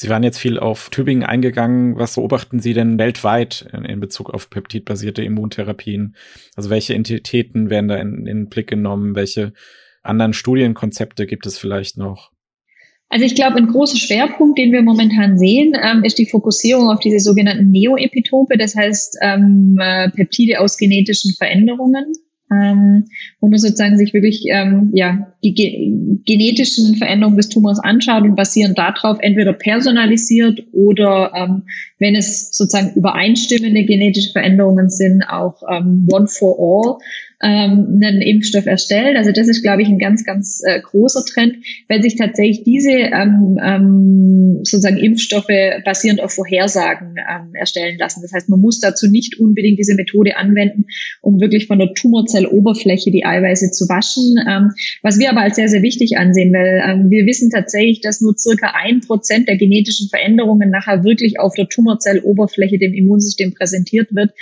[0.00, 1.96] Sie waren jetzt viel auf Tübingen eingegangen.
[1.96, 6.14] Was beobachten Sie denn weltweit in, in Bezug auf peptidbasierte Immuntherapien?
[6.54, 9.16] Also welche Entitäten werden da in, in den Blick genommen?
[9.16, 9.54] Welche
[10.04, 12.30] anderen Studienkonzepte gibt es vielleicht noch?
[13.10, 17.00] Also ich glaube, ein großer Schwerpunkt, den wir momentan sehen, ähm, ist die Fokussierung auf
[17.00, 22.12] diese sogenannten Neoepitope, das heißt ähm, äh, Peptide aus genetischen Veränderungen,
[22.52, 23.06] ähm,
[23.40, 28.36] wo man sozusagen sich wirklich ähm, ja die ge genetischen Veränderungen des Tumors anschaut und
[28.36, 31.62] basierend darauf entweder personalisiert oder ähm,
[31.98, 36.98] wenn es sozusagen übereinstimmende genetische Veränderungen sind, auch ähm, one for all
[37.40, 39.16] ähm, einen Impfstoff erstellt.
[39.16, 41.56] Also das ist, glaube ich, ein ganz, ganz äh, großer Trend,
[41.88, 45.46] weil sich tatsächlich diese ähm, ähm, sozusagen Impfstoffe
[45.84, 48.22] basierend auf Vorhersagen ähm, erstellen lassen.
[48.22, 50.86] Das heißt, man muss dazu nicht unbedingt diese Methode anwenden,
[51.22, 54.36] um wirklich von der Tumorzelloberfläche die Eiweiße zu waschen.
[54.48, 54.70] Ähm,
[55.02, 58.36] was wir aber als sehr, sehr wichtig ansehen, weil ähm, wir wissen tatsächlich, dass nur
[58.36, 64.32] circa ein Prozent der genetischen Veränderungen nachher wirklich auf der Tumorzelloberfläche dem Immunsystem präsentiert wird.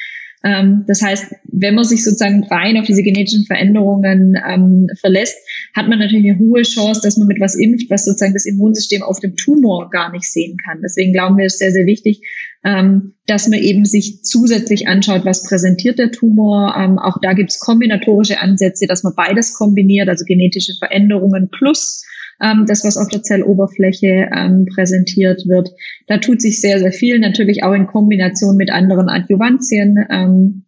[0.47, 5.37] Ähm, das heißt, wenn man sich sozusagen rein auf diese genetischen Veränderungen ähm, verlässt,
[5.75, 9.03] hat man natürlich eine hohe Chance, dass man mit was impft, was sozusagen das Immunsystem
[9.03, 10.81] auf dem Tumor gar nicht sehen kann.
[10.85, 12.21] Deswegen glauben wir, es ist sehr, sehr wichtig,
[12.67, 16.75] ähm, dass man eben sich zusätzlich anschaut, was präsentiert der Tumor.
[16.77, 22.05] Ähm, auch da gibt es kombinatorische Ansätze, dass man beides kombiniert, also genetische Veränderungen plus
[22.43, 25.71] ähm, das, was auf der Zelloberfläche ähm, präsentiert wird.
[26.09, 30.65] Da tut sich sehr, sehr viel, natürlich auch in Kombination mit anderen Adjuvantien, ähm,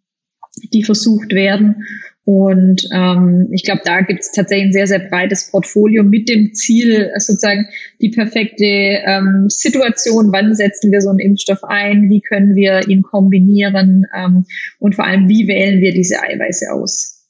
[0.73, 1.83] die versucht werden.
[2.31, 6.53] Und ähm, ich glaube, da gibt es tatsächlich ein sehr, sehr breites Portfolio mit dem
[6.53, 7.67] Ziel, sozusagen
[8.01, 13.01] die perfekte ähm, Situation, wann setzen wir so einen Impfstoff ein, wie können wir ihn
[13.01, 14.45] kombinieren ähm,
[14.77, 17.25] und vor allem, wie wählen wir diese Eiweiße aus.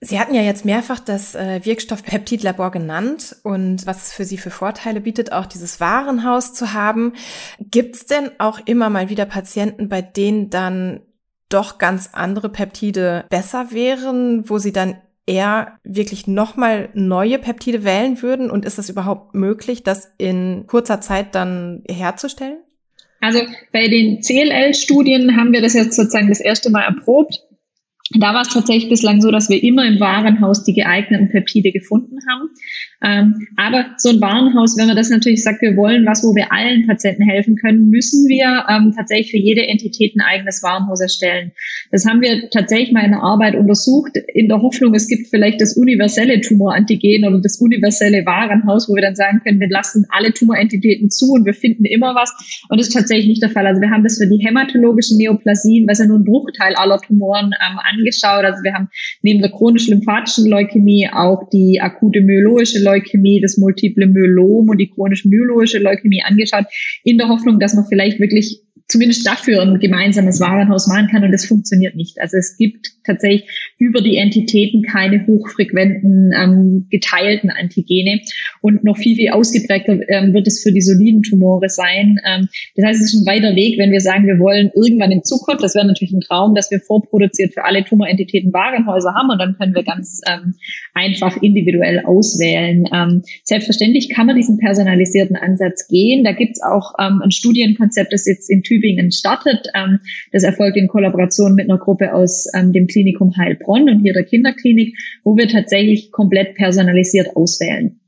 [0.00, 4.50] Sie hatten ja jetzt mehrfach das äh, Wirkstoffpeptidlabor genannt und was es für Sie für
[4.50, 7.14] Vorteile bietet, auch dieses Warenhaus zu haben.
[7.58, 11.00] Gibt es denn auch immer mal wieder Patienten, bei denen dann
[11.48, 18.22] doch ganz andere Peptide besser wären, wo Sie dann eher wirklich nochmal neue Peptide wählen
[18.22, 18.50] würden?
[18.50, 22.58] Und ist es überhaupt möglich, das in kurzer Zeit dann herzustellen?
[23.20, 23.40] Also
[23.72, 27.42] bei den CLL-Studien haben wir das jetzt sozusagen das erste Mal erprobt.
[28.10, 32.18] Da war es tatsächlich bislang so, dass wir immer im Warenhaus die geeigneten Peptide gefunden
[32.28, 32.50] haben.
[33.02, 36.52] Ähm, aber so ein Warenhaus, wenn man das natürlich sagt, wir wollen was, wo wir
[36.52, 41.52] allen Patienten helfen können, müssen wir ähm, tatsächlich für jede Entität ein eigenes Warenhaus erstellen.
[41.92, 45.60] Das haben wir tatsächlich mal in der Arbeit untersucht, in der Hoffnung, es gibt vielleicht
[45.60, 50.32] das universelle Tumorantigen oder das universelle Warenhaus, wo wir dann sagen können, wir lassen alle
[50.32, 52.32] Tumorentitäten zu und wir finden immer was.
[52.68, 53.66] Und das ist tatsächlich nicht der Fall.
[53.66, 57.52] Also wir haben das für die hämatologischen Neoplasien, was ja nur ein Bruchteil aller Tumoren
[57.52, 58.44] ähm, angeschaut.
[58.44, 58.88] Also wir haben
[59.22, 65.78] neben der chronisch-lymphatischen Leukämie auch die akute myeloische Leukämie, das multiple Myelom und die chronisch-myeloische
[65.78, 66.64] Leukämie angeschaut,
[67.02, 68.60] in der Hoffnung, dass man vielleicht wirklich
[68.94, 72.20] zumindest dafür ein gemeinsames Warenhaus machen kann und das funktioniert nicht.
[72.20, 78.20] Also es gibt tatsächlich über die Entitäten keine hochfrequenten ähm, geteilten Antigene
[78.60, 82.20] und noch viel, viel ausgeprägter ähm, wird es für die soliden Tumore sein.
[82.24, 85.24] Ähm, das heißt, es ist ein weiter Weg, wenn wir sagen, wir wollen irgendwann in
[85.24, 89.40] Zukunft, das wäre natürlich ein Traum, dass wir vorproduziert für alle Tumorentitäten Warenhäuser haben und
[89.40, 90.54] dann können wir ganz ähm,
[90.94, 92.84] einfach individuell auswählen.
[92.94, 96.22] Ähm, selbstverständlich kann man diesen personalisierten Ansatz gehen.
[96.22, 99.68] Da gibt es auch ähm, ein Studienkonzept, das jetzt in Tübingen startet.
[99.74, 100.00] Ähm,
[100.32, 104.24] das erfolgt in Kollaboration mit einer Gruppe aus ähm, dem Klinikum Heilbronn und hier der
[104.24, 108.00] Kinderklinik, wo wir tatsächlich komplett personalisiert auswählen.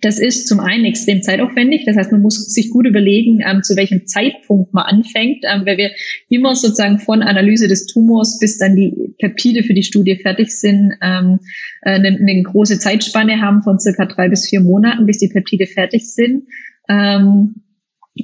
[0.00, 1.84] Das ist zum einen extrem zeitaufwendig.
[1.84, 5.76] Das heißt, man muss sich gut überlegen, ähm, zu welchem Zeitpunkt man anfängt, ähm, weil
[5.76, 5.90] wir
[6.28, 10.94] immer sozusagen von Analyse des Tumors bis dann die Peptide für die Studie fertig sind,
[11.02, 11.38] ähm,
[11.82, 15.66] äh, eine, eine, große Zeitspanne haben von circa drei bis vier Monaten, bis die Peptide
[15.66, 16.44] fertig sind.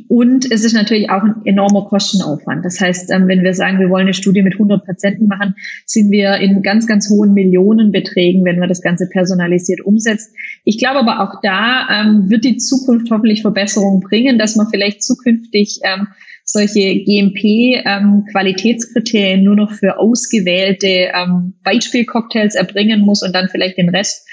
[0.08, 2.62] Und es ist natürlich auch ein enormer Kostenaufwand.
[2.62, 5.54] Das heißt, ähm, wenn wir sagen, wir wollen eine Studie mit 100 Patienten machen,
[5.86, 10.34] sind wir in ganz, ganz hohen Millionenbeträgen, wenn man das Ganze personalisiert umsetzt.
[10.64, 15.02] Ich glaube aber auch da ähm, wird die Zukunft hoffentlich Verbesserungen bringen, dass man vielleicht
[15.02, 16.08] zukünftig ähm,
[16.44, 21.08] solche GMP-Qualitätskriterien nur noch für ausgewählte
[21.62, 24.26] Beispielcocktails erbringen muss und dann vielleicht den Rest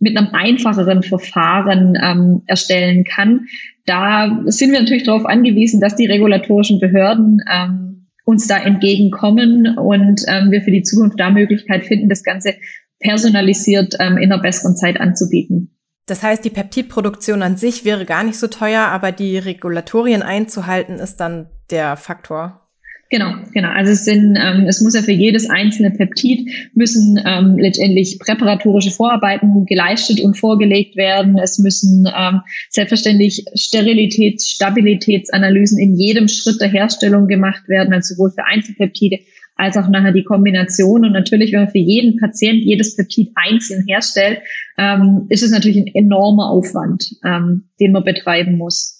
[0.00, 3.46] mit einem einfacheren Verfahren erstellen kann
[3.88, 10.20] da sind wir natürlich darauf angewiesen, dass die regulatorischen Behörden ähm, uns da entgegenkommen und
[10.28, 12.54] ähm, wir für die Zukunft da Möglichkeit finden, das Ganze
[13.00, 15.74] personalisiert ähm, in einer besseren Zeit anzubieten.
[16.06, 20.96] Das heißt, die Peptidproduktion an sich wäre gar nicht so teuer, aber die Regulatorien einzuhalten
[20.96, 22.67] ist dann der Faktor.
[23.10, 23.70] Genau, genau.
[23.70, 28.90] Also es sind, ähm, es muss ja für jedes einzelne Peptid müssen ähm, letztendlich präparatorische
[28.90, 31.38] Vorarbeiten geleistet und vorgelegt werden.
[31.38, 38.30] Es müssen ähm, selbstverständlich Sterilitäts-, Stabilitätsanalysen in jedem Schritt der Herstellung gemacht werden, also sowohl
[38.30, 39.20] für Einzelpeptide
[39.56, 41.06] als auch nachher die Kombination.
[41.06, 44.40] Und natürlich, wenn man für jeden Patient jedes Peptid einzeln herstellt,
[44.76, 48.97] ähm, ist es natürlich ein enormer Aufwand, ähm, den man betreiben muss.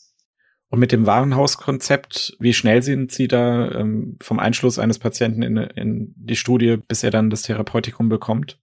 [0.71, 5.57] Und mit dem Warenhauskonzept, wie schnell sind Sie da ähm, vom Einschluss eines Patienten in,
[5.57, 8.59] in die Studie, bis er dann das Therapeutikum bekommt?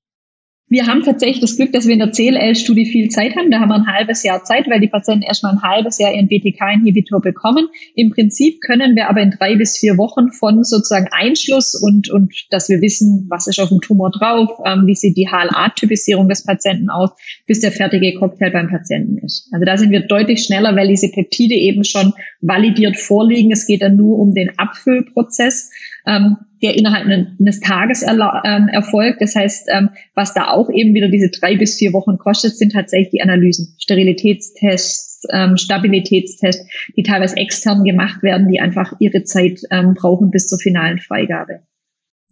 [0.67, 3.51] Wir haben tatsächlich das Glück, dass wir in der CLL-Studie viel Zeit haben.
[3.51, 6.27] Da haben wir ein halbes Jahr Zeit, weil die Patienten erstmal ein halbes Jahr ihren
[6.27, 7.67] BTK-Inhibitor bekommen.
[7.93, 12.33] Im Prinzip können wir aber in drei bis vier Wochen von sozusagen Einschluss und, und
[12.49, 16.43] dass wir wissen, was ist auf dem Tumor drauf, ähm, wie sieht die HLA-Typisierung des
[16.43, 17.11] Patienten aus,
[17.45, 19.47] bis der fertige Cocktail beim Patienten ist.
[19.51, 23.51] Also da sind wir deutlich schneller, weil diese Peptide eben schon validiert vorliegen.
[23.51, 25.69] Es geht dann nur um den Abfüllprozess.
[26.07, 29.21] Ähm, der innerhalb eines Tages ähm, erfolgt.
[29.21, 32.71] Das heißt, ähm, was da auch eben wieder diese drei bis vier Wochen kostet, sind
[32.71, 36.65] tatsächlich die Analysen, Sterilitätstests, ähm, Stabilitätstests,
[36.95, 41.61] die teilweise extern gemacht werden, die einfach ihre Zeit ähm, brauchen bis zur finalen Freigabe.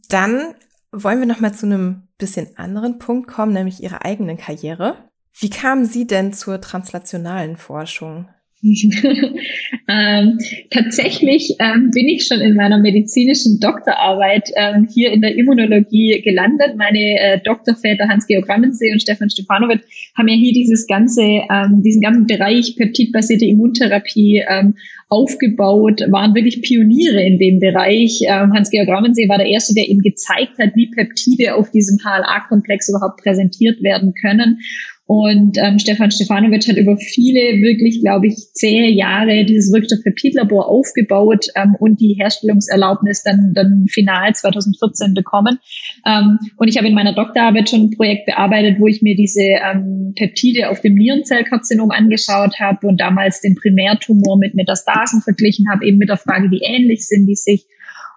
[0.09, 0.55] Dann
[0.91, 4.95] wollen wir noch mal zu einem bisschen anderen Punkt kommen, nämlich Ihre eigenen Karriere.
[5.37, 8.29] Wie kamen Sie denn zur translationalen Forschung?
[9.89, 16.21] ähm, tatsächlich ähm, bin ich schon in meiner medizinischen Doktorarbeit ähm, hier in der Immunologie
[16.23, 16.77] gelandet.
[16.77, 19.81] Meine äh, Doktorväter Hans-Georg Rammensee und Stefan Stefanovic
[20.17, 24.75] haben ja hier dieses ganze, ähm, diesen ganzen Bereich peptidbasierte Immuntherapie ähm,
[25.09, 28.21] aufgebaut, waren wirklich Pioniere in dem Bereich.
[28.25, 32.89] Ähm, Hans-Georg Rammensee war der Erste, der eben gezeigt hat, wie Peptide auf diesem HLA-Komplex
[32.89, 34.59] überhaupt präsentiert werden können.
[35.15, 41.49] Und ähm, Stefan Stefanovic hat über viele, wirklich, glaube ich, zehn Jahre dieses Wirkstoff-Peptid-Labor aufgebaut
[41.53, 45.59] ähm, und die Herstellungserlaubnis dann, dann final 2014 bekommen.
[46.03, 49.43] Ähm, und ich habe in meiner Doktorarbeit schon ein Projekt bearbeitet, wo ich mir diese
[49.43, 55.85] ähm, Peptide auf dem Nierenzellkarzinom angeschaut habe und damals den Primärtumor mit Metastasen verglichen habe,
[55.85, 57.67] eben mit der Frage, wie ähnlich sind die sich.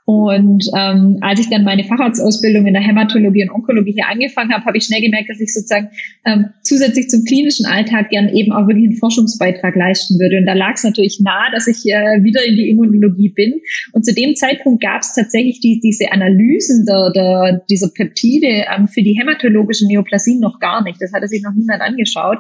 [0.07, 4.65] Und ähm, als ich dann meine Facharztausbildung in der Hämatologie und Onkologie hier angefangen habe,
[4.65, 5.89] habe ich schnell gemerkt, dass ich sozusagen
[6.25, 10.39] ähm, zusätzlich zum klinischen Alltag gern eben auch wirklich einen Forschungsbeitrag leisten würde.
[10.39, 13.55] Und da lag es natürlich nahe, dass ich äh, wieder in die Immunologie bin.
[13.95, 18.87] Und zu dem Zeitpunkt gab es tatsächlich die, diese Analysen der, der, dieser Peptide ähm,
[18.87, 21.03] für die hämatologischen Neoplasien noch gar nicht.
[21.03, 22.39] Das hatte sich noch niemand angeschaut.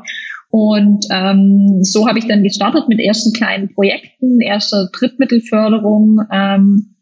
[0.51, 6.21] Und ähm, so habe ich dann gestartet mit ersten kleinen Projekten, erster Drittmittelförderung.
[6.31, 6.93] Ähm,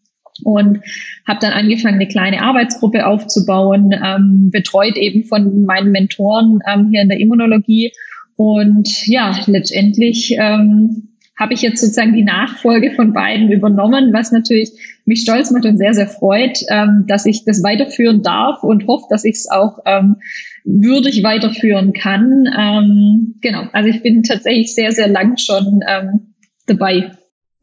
[0.43, 0.81] und
[1.27, 7.03] habe dann angefangen, eine kleine Arbeitsgruppe aufzubauen, ähm, betreut eben von meinen Mentoren ähm, hier
[7.03, 7.93] in der Immunologie.
[8.37, 14.71] Und ja, letztendlich ähm, habe ich jetzt sozusagen die Nachfolge von beiden übernommen, was natürlich
[15.05, 19.07] mich stolz macht und sehr, sehr freut, ähm, dass ich das weiterführen darf und hoffe,
[19.11, 20.17] dass ich es auch ähm,
[20.65, 22.47] würdig weiterführen kann.
[22.57, 26.35] Ähm, genau, also ich bin tatsächlich sehr, sehr lang schon ähm,
[26.67, 27.11] dabei.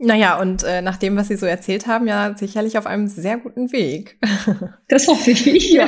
[0.03, 3.37] Naja, und äh, nach dem, was Sie so erzählt haben, ja sicherlich auf einem sehr
[3.37, 4.17] guten Weg.
[4.87, 5.71] Das hoffe ich.
[5.71, 5.87] Ja.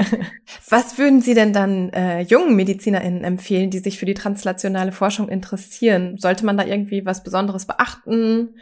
[0.70, 5.28] was würden Sie denn dann äh, jungen MedizinerInnen empfehlen, die sich für die translationale Forschung
[5.28, 6.16] interessieren?
[6.16, 8.54] Sollte man da irgendwie was Besonderes beachten,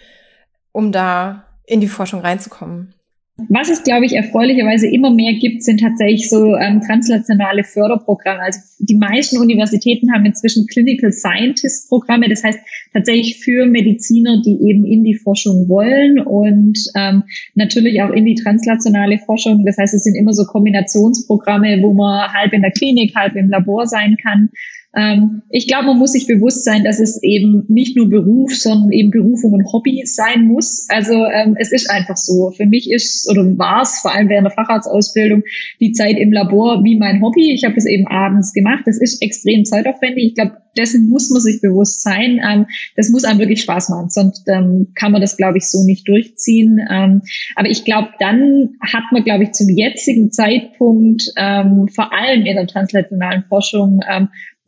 [0.72, 2.92] um da in die Forschung reinzukommen?
[3.46, 8.40] Was es, glaube ich, erfreulicherweise immer mehr gibt, sind tatsächlich so ähm, translationale Förderprogramme.
[8.40, 12.58] Also die meisten Universitäten haben inzwischen Clinical Scientist Programme, das heißt
[12.92, 17.22] tatsächlich für Mediziner, die eben in die Forschung wollen und ähm,
[17.54, 19.64] natürlich auch in die translationale Forschung.
[19.64, 23.50] Das heißt, es sind immer so Kombinationsprogramme, wo man halb in der Klinik, halb im
[23.50, 24.50] Labor sein kann.
[24.96, 28.90] Ähm, ich glaube, man muss sich bewusst sein, dass es eben nicht nur Beruf, sondern
[28.90, 30.86] eben Berufung und Hobby sein muss.
[30.88, 32.52] Also ähm, es ist einfach so.
[32.56, 35.42] Für mich ist oder war es vor allem während der Facharztausbildung
[35.80, 37.52] die Zeit im Labor wie mein Hobby.
[37.52, 38.84] Ich habe es eben abends gemacht.
[38.86, 40.24] Das ist extrem zeitaufwendig.
[40.28, 42.40] Ich glaube, dessen muss man sich bewusst sein.
[42.42, 45.84] Ähm, das muss einem wirklich Spaß machen, sonst ähm, kann man das, glaube ich, so
[45.84, 46.80] nicht durchziehen.
[46.90, 47.22] Ähm,
[47.56, 52.56] aber ich glaube, dann hat man, glaube ich, zum jetzigen Zeitpunkt ähm, vor allem in
[52.56, 54.00] der translationalen Forschung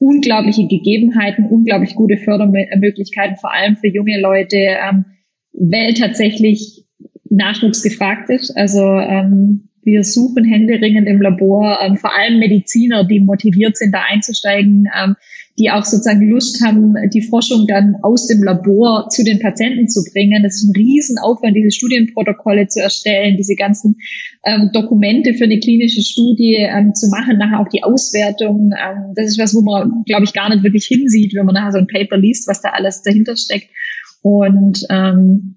[0.01, 5.05] unglaubliche Gegebenheiten, unglaublich gute Fördermöglichkeiten, vor allem für junge Leute, ähm,
[5.53, 6.85] weil tatsächlich
[7.29, 8.57] Nachwuchs gefragt ist.
[8.57, 14.03] Also ähm, wir suchen händeringend im Labor, ähm, vor allem Mediziner, die motiviert sind, da
[14.09, 15.17] einzusteigen, ähm,
[15.61, 20.03] die auch sozusagen Lust haben, die Forschung dann aus dem Labor zu den Patienten zu
[20.11, 20.42] bringen.
[20.42, 23.96] Das ist ein Riesenaufwand, diese Studienprotokolle zu erstellen, diese ganzen
[24.44, 28.73] ähm, Dokumente für eine klinische Studie ähm, zu machen, nachher auch die Auswertung.
[28.73, 31.73] Ähm, das ist was, wo man, glaube ich, gar nicht wirklich hinsieht, wenn man nachher
[31.73, 33.68] so ein Paper liest, was da alles dahinter steckt.
[34.23, 35.57] Und ähm,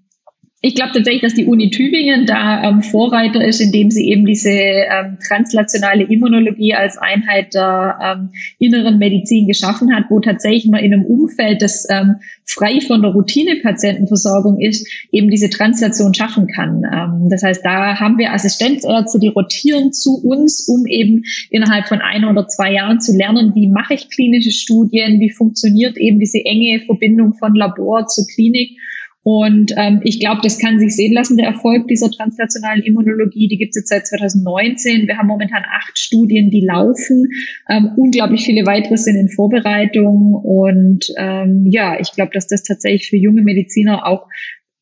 [0.66, 4.50] ich glaube tatsächlich, dass die Uni Tübingen da ähm, Vorreiter ist, indem sie eben diese
[4.50, 10.94] ähm, translationale Immunologie als Einheit der ähm, inneren Medizin geschaffen hat, wo tatsächlich man in
[10.94, 16.84] einem Umfeld, das ähm, frei von der Routine-Patientenversorgung ist, eben diese Translation schaffen kann.
[16.86, 22.00] Ähm, das heißt, da haben wir Assistenzärzte, die rotieren zu uns, um eben innerhalb von
[22.00, 26.40] ein oder zwei Jahren zu lernen, wie mache ich klinische Studien, wie funktioniert eben diese
[26.46, 28.78] enge Verbindung von Labor zu Klinik
[29.24, 33.48] Und ähm, ich glaube, das kann sich sehen lassen, der Erfolg dieser translationalen Immunologie.
[33.48, 35.08] Die gibt es jetzt seit 2019.
[35.08, 37.30] Wir haben momentan acht Studien, die laufen.
[37.70, 40.34] Ähm, unglaublich viele weitere sind in Vorbereitung.
[40.34, 44.28] Und ähm, ja, ich glaube, dass das tatsächlich für junge Mediziner auch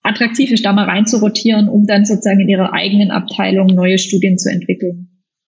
[0.02, 4.50] attraktiv ist, da mal reinzurotieren, um dann sozusagen in ihrer eigenen Abteilung neue Studien zu
[4.50, 5.08] entwickeln.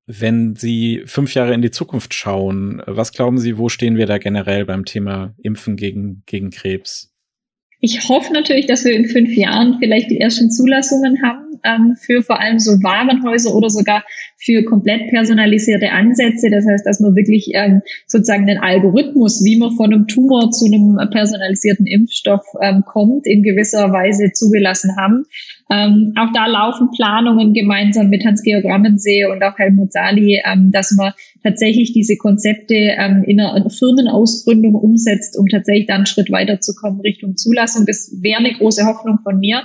[0.06, 4.16] Wenn Sie fünf Jahre in die Zukunft schauen, was glauben Sie, wo stehen wir da
[4.16, 7.14] generell beim Thema Impfen gegen, gegen Krebs?
[7.80, 12.22] Ich hoffe natürlich, dass wir in fünf Jahren vielleicht die ersten Zulassungen haben ähm, für
[12.22, 14.04] vor allem so Warenhäuser oder sogar
[14.36, 16.50] für komplett personalisierte Ansätze.
[16.50, 20.66] Das heißt, dass man wirklich ähm, sozusagen den Algorithmus, wie man von einem Tumor zu
[20.66, 25.24] einem personalisierten Impfstoff ähm, kommt, in gewisser Weise zugelassen haben.
[25.70, 30.92] Ähm, auch da laufen Planungen gemeinsam mit Hans-Georg Rammensee und auch Helmut Sali, ähm, dass
[30.92, 31.12] man
[31.42, 37.36] tatsächlich diese Konzepte ähm, in einer Firmenausgründung umsetzt, um tatsächlich dann einen Schritt weiterzukommen Richtung
[37.36, 37.84] Zulassung.
[37.84, 39.64] Das wäre eine große Hoffnung von mir.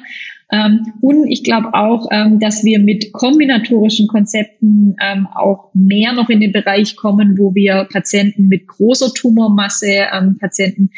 [0.52, 6.30] Ähm, und ich glaube auch, ähm, dass wir mit kombinatorischen Konzepten ähm, auch mehr noch
[6.30, 10.06] in den Bereich kommen, wo wir Patienten mit großer Tumormasse,
[10.40, 10.90] Patienten,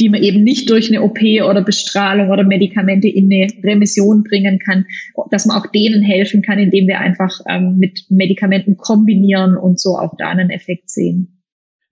[0.00, 4.58] die man eben nicht durch eine OP oder Bestrahlung oder Medikamente in eine Remission bringen
[4.58, 4.86] kann,
[5.30, 9.96] dass man auch denen helfen kann, indem wir einfach ähm, mit Medikamenten kombinieren und so
[9.96, 11.38] auch da einen Effekt sehen.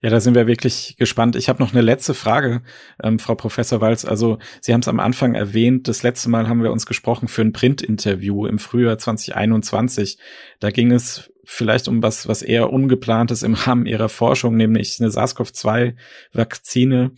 [0.03, 1.35] Ja, da sind wir wirklich gespannt.
[1.35, 2.61] Ich habe noch eine letzte Frage,
[3.01, 4.05] ähm, Frau Professor Walz.
[4.05, 7.41] Also Sie haben es am Anfang erwähnt, das letzte Mal haben wir uns gesprochen für
[7.41, 10.19] ein Print-Interview im Frühjahr 2021.
[10.59, 15.09] Da ging es vielleicht um was, was eher ungeplantes im Rahmen Ihrer Forschung, nämlich eine
[15.09, 17.13] SARS-CoV-2-Vakzine.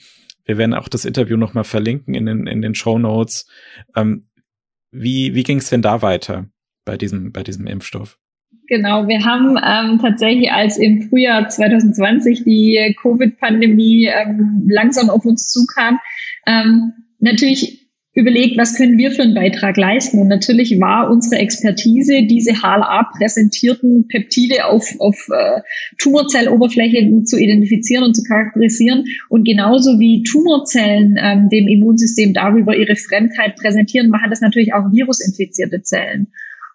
[0.49, 3.45] Wir werden auch das Interview nochmal verlinken in den, in den Show Notes.
[3.95, 4.23] Ähm,
[4.89, 6.47] wie wie ging es denn da weiter
[6.85, 8.17] bei diesem, bei diesem Impfstoff?
[8.65, 15.49] Genau, wir haben ähm, tatsächlich, als im Frühjahr 2020 die Covid-Pandemie ähm, langsam auf uns
[15.49, 15.99] zukam,
[16.47, 17.78] ähm, natürlich
[18.19, 20.19] überlegt, was können wir für einen Beitrag leisten.
[20.19, 25.61] Und natürlich war unsere Expertise, diese HLA-präsentierten Peptide auf, auf äh,
[25.97, 29.05] Tumorzelloberfläche zu identifizieren und zu charakterisieren.
[29.29, 34.91] Und genauso wie Tumorzellen ähm, dem Immunsystem darüber ihre Fremdheit präsentieren, machen das natürlich auch
[34.91, 36.27] virusinfizierte Zellen.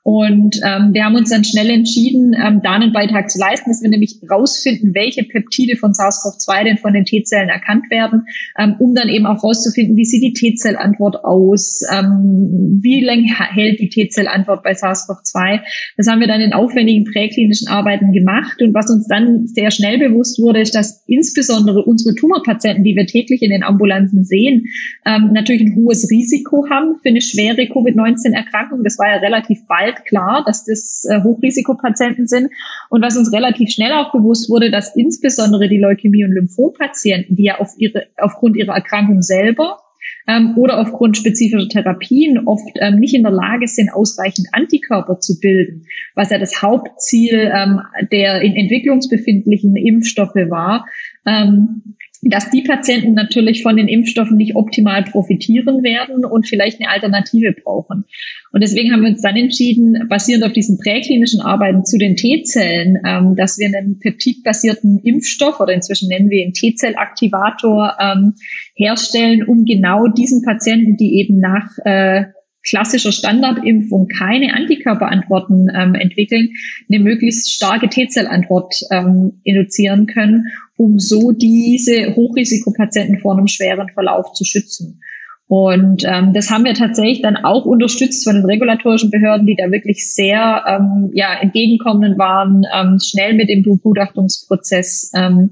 [0.04, 3.82] Und ähm, wir haben uns dann schnell entschieden, ähm, da einen Beitrag zu leisten, dass
[3.82, 8.26] wir nämlich rausfinden, welche Peptide von SARS-CoV-2 denn von den T-Zellen erkannt werden,
[8.58, 13.80] ähm, um dann eben auch rauszufinden, wie sieht die T-Zellantwort aus, ähm, wie lange hält
[13.80, 15.60] die T-Zellantwort bei SARS-CoV-2.
[15.96, 18.60] Das haben wir dann in aufwendigen präklinischen Arbeiten gemacht.
[18.60, 23.06] Und was uns dann sehr schnell bewusst wurde, ist, dass insbesondere unsere Tumorpatienten, die wir
[23.06, 24.66] täglich in den Ambulanzen sehen,
[25.06, 28.84] ähm, natürlich ein hohes Risiko haben für eine schwere Covid-19-Erkrankung.
[28.84, 32.50] Das war ja relativ bald bald klar, dass das äh, Hochrisikopatienten sind.
[32.90, 37.44] Und was uns relativ schnell auch bewusst wurde, dass insbesondere die Leukämie- und Lymphopatienten, die
[37.44, 39.78] ja auf ihre, aufgrund ihrer Erkrankung selber
[40.26, 45.38] ähm, oder aufgrund spezifischer Therapien oft ähm, nicht in der Lage sind, ausreichend Antikörper zu
[45.40, 47.80] bilden, was ja das Hauptziel ähm,
[48.12, 50.86] der in Entwicklungsbefindlichen Impfstoffe war,
[51.26, 51.96] ähm,
[52.26, 57.52] dass die Patienten natürlich von den Impfstoffen nicht optimal profitieren werden und vielleicht eine Alternative
[57.52, 58.04] brauchen.
[58.50, 62.98] Und deswegen haben wir uns dann entschieden, basierend auf diesen präklinischen Arbeiten zu den T-Zellen,
[63.04, 68.34] ähm, dass wir einen peptidbasierten Impfstoff oder inzwischen nennen wir ihn T-Zellaktivator ähm,
[68.74, 72.24] herstellen, um genau diesen Patienten, die eben nach äh,
[72.64, 76.54] klassischer Standardimpfung keine Antikörperantworten ähm, entwickeln,
[76.88, 80.46] eine möglichst starke T-Zellantwort ähm, induzieren können,
[80.76, 85.00] um so diese Hochrisikopatienten vor einem schweren Verlauf zu schützen.
[85.46, 89.70] Und ähm, das haben wir tatsächlich dann auch unterstützt von den regulatorischen Behörden, die da
[89.70, 95.12] wirklich sehr ähm, ja, entgegenkommend waren, ähm, schnell mit dem Begutachtungsprozess.
[95.14, 95.50] Ähm,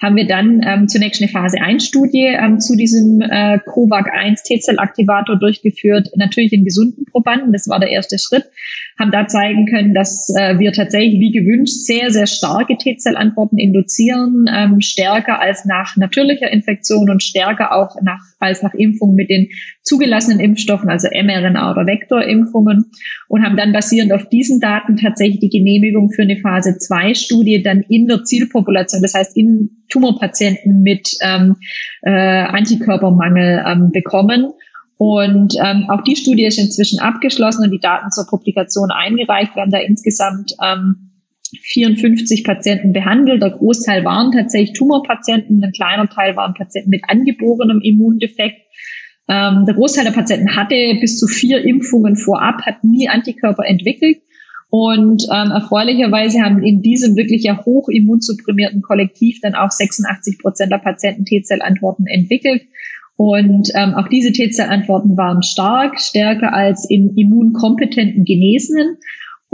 [0.00, 4.42] haben wir dann ähm, zunächst eine Phase 1 Studie ähm, zu diesem äh, COVAC 1
[4.42, 8.44] T-Zell-Aktivator durchgeführt, natürlich in gesunden Probanden, das war der erste Schritt,
[8.98, 14.46] haben da zeigen können, dass äh, wir tatsächlich wie gewünscht sehr, sehr starke T-Zell-Antworten induzieren,
[14.52, 19.48] ähm, stärker als nach natürlicher Infektion und stärker auch nach, als nach Impfung mit den
[19.82, 22.90] zugelassenen Impfstoffen, also mRNA oder Vektorimpfungen
[23.28, 27.62] und haben dann basierend auf diesen Daten tatsächlich die Genehmigung für eine Phase 2 Studie
[27.62, 31.56] dann in der Zielpopulation, das heißt in Tumorpatienten mit ähm,
[32.02, 34.52] äh, Antikörpermangel ähm, bekommen.
[34.96, 39.56] Und ähm, auch die Studie ist inzwischen abgeschlossen und die Daten zur Publikation eingereicht.
[39.56, 41.10] Wir haben da insgesamt ähm,
[41.60, 43.42] 54 Patienten behandelt.
[43.42, 48.62] Der Großteil waren tatsächlich Tumorpatienten, ein kleiner Teil waren Patienten mit angeborenem Immundefekt.
[49.28, 54.18] Ähm, der Großteil der Patienten hatte bis zu vier Impfungen vorab, hat nie Antikörper entwickelt.
[54.70, 60.72] Und ähm, erfreulicherweise haben in diesem wirklich ja hoch immunsupprimierten Kollektiv dann auch 86 Prozent
[60.72, 62.62] der Patienten T-Zellantworten entwickelt.
[63.16, 68.96] Und ähm, auch diese T-Zellantworten waren stark, stärker als in immunkompetenten Genesenen.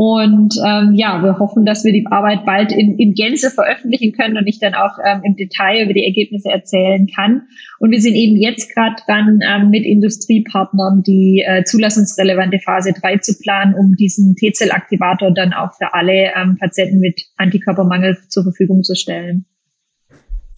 [0.01, 4.37] Und ähm, ja, wir hoffen, dass wir die Arbeit bald in, in Gänze veröffentlichen können
[4.37, 7.49] und ich dann auch ähm, im Detail über die Ergebnisse erzählen kann.
[7.81, 13.19] Und wir sind eben jetzt gerade dran, ähm, mit Industriepartnern die äh, zulassungsrelevante Phase 3
[13.19, 18.85] zu planen, um diesen T-Zell-Aktivator dann auch für alle ähm, Patienten mit Antikörpermangel zur Verfügung
[18.85, 19.47] zu stellen.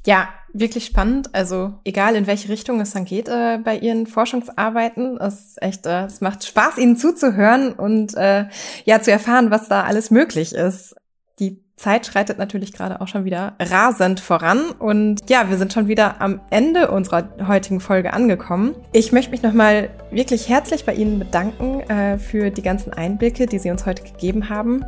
[0.07, 1.35] Ja, wirklich spannend.
[1.35, 5.87] Also egal in welche Richtung es dann geht äh, bei Ihren Forschungsarbeiten, es ist echt,
[5.87, 8.47] äh, es macht Spaß, Ihnen zuzuhören und äh,
[8.85, 10.97] ja zu erfahren, was da alles möglich ist.
[11.39, 15.89] Die Zeit schreitet natürlich gerade auch schon wieder rasend voran und ja, wir sind schon
[15.89, 18.75] wieder am Ende unserer heutigen Folge angekommen.
[18.93, 23.59] Ich möchte mich nochmal wirklich herzlich bei Ihnen bedanken äh, für die ganzen Einblicke, die
[23.59, 24.85] Sie uns heute gegeben haben.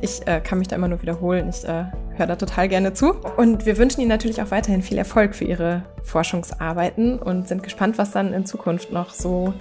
[0.00, 1.48] Ich äh, kann mich da immer nur wiederholen.
[1.48, 1.84] Ich äh,
[2.16, 3.12] höre da total gerne zu.
[3.36, 7.98] Und wir wünschen Ihnen natürlich auch weiterhin viel Erfolg für Ihre Forschungsarbeiten und sind gespannt,
[7.98, 9.54] was dann in Zukunft noch so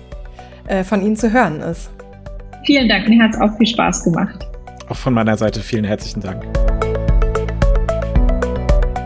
[0.68, 1.90] äh, von Ihnen zu hören ist.
[2.66, 4.48] Vielen Dank, mir hat es auch viel Spaß gemacht.
[4.90, 6.46] Auch von meiner Seite vielen herzlichen Dank.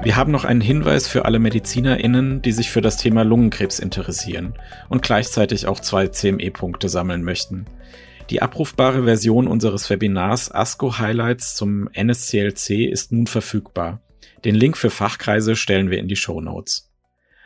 [0.03, 4.53] Wir haben noch einen Hinweis für alle MedizinerInnen, die sich für das Thema Lungenkrebs interessieren
[4.87, 7.65] und gleichzeitig auch zwei CME-Punkte sammeln möchten.
[8.29, 14.01] Die abrufbare Version unseres Webinars ASCO Highlights zum NSCLC ist nun verfügbar.
[14.43, 16.91] Den Link für Fachkreise stellen wir in die Show Notes.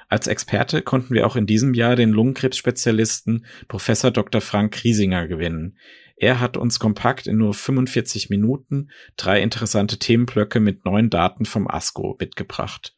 [0.09, 4.41] Als Experte konnten wir auch in diesem Jahr den Lungenkrebsspezialisten Professor Dr.
[4.41, 5.77] Frank Kriesinger gewinnen.
[6.17, 11.67] Er hat uns kompakt in nur 45 Minuten drei interessante Themenblöcke mit neuen Daten vom
[11.67, 12.95] ASCO mitgebracht.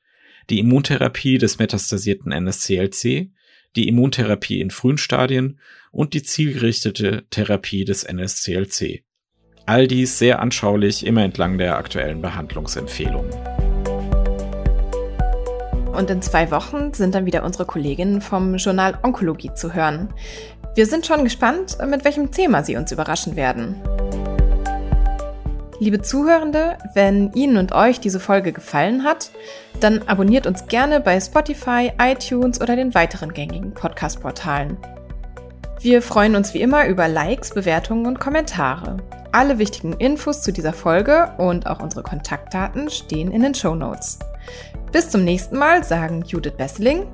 [0.50, 3.32] Die Immuntherapie des metastasierten NSCLC,
[3.76, 5.60] die Immuntherapie in frühen Stadien
[5.92, 9.04] und die zielgerichtete Therapie des NSCLC.
[9.66, 13.32] All dies sehr anschaulich immer entlang der aktuellen Behandlungsempfehlungen.
[15.94, 20.14] Und in zwei Wochen sind dann wieder unsere Kolleginnen vom Journal Onkologie zu hören.
[20.76, 23.76] Wir sind schon gespannt, mit welchem Thema sie uns überraschen werden.
[25.84, 29.32] Liebe Zuhörende, wenn Ihnen und euch diese Folge gefallen hat,
[29.82, 34.78] dann abonniert uns gerne bei Spotify, iTunes oder den weiteren gängigen Podcast-Portalen.
[35.82, 38.96] Wir freuen uns wie immer über Likes, Bewertungen und Kommentare.
[39.34, 44.20] Alle wichtigen Infos zu dieser Folge und auch unsere Kontaktdaten stehen in den Show Notes.
[44.94, 47.08] Bis zum nächsten Mal sagen Judith Besseling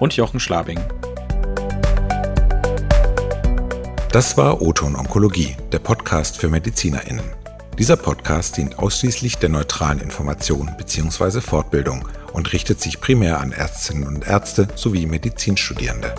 [0.00, 0.80] und Jochen Schlabing.
[4.10, 7.39] Das war Oton Onkologie, der Podcast für MedizinerInnen.
[7.80, 11.40] Dieser Podcast dient ausschließlich der neutralen Information bzw.
[11.40, 16.14] Fortbildung und richtet sich primär an Ärztinnen und Ärzte sowie Medizinstudierende.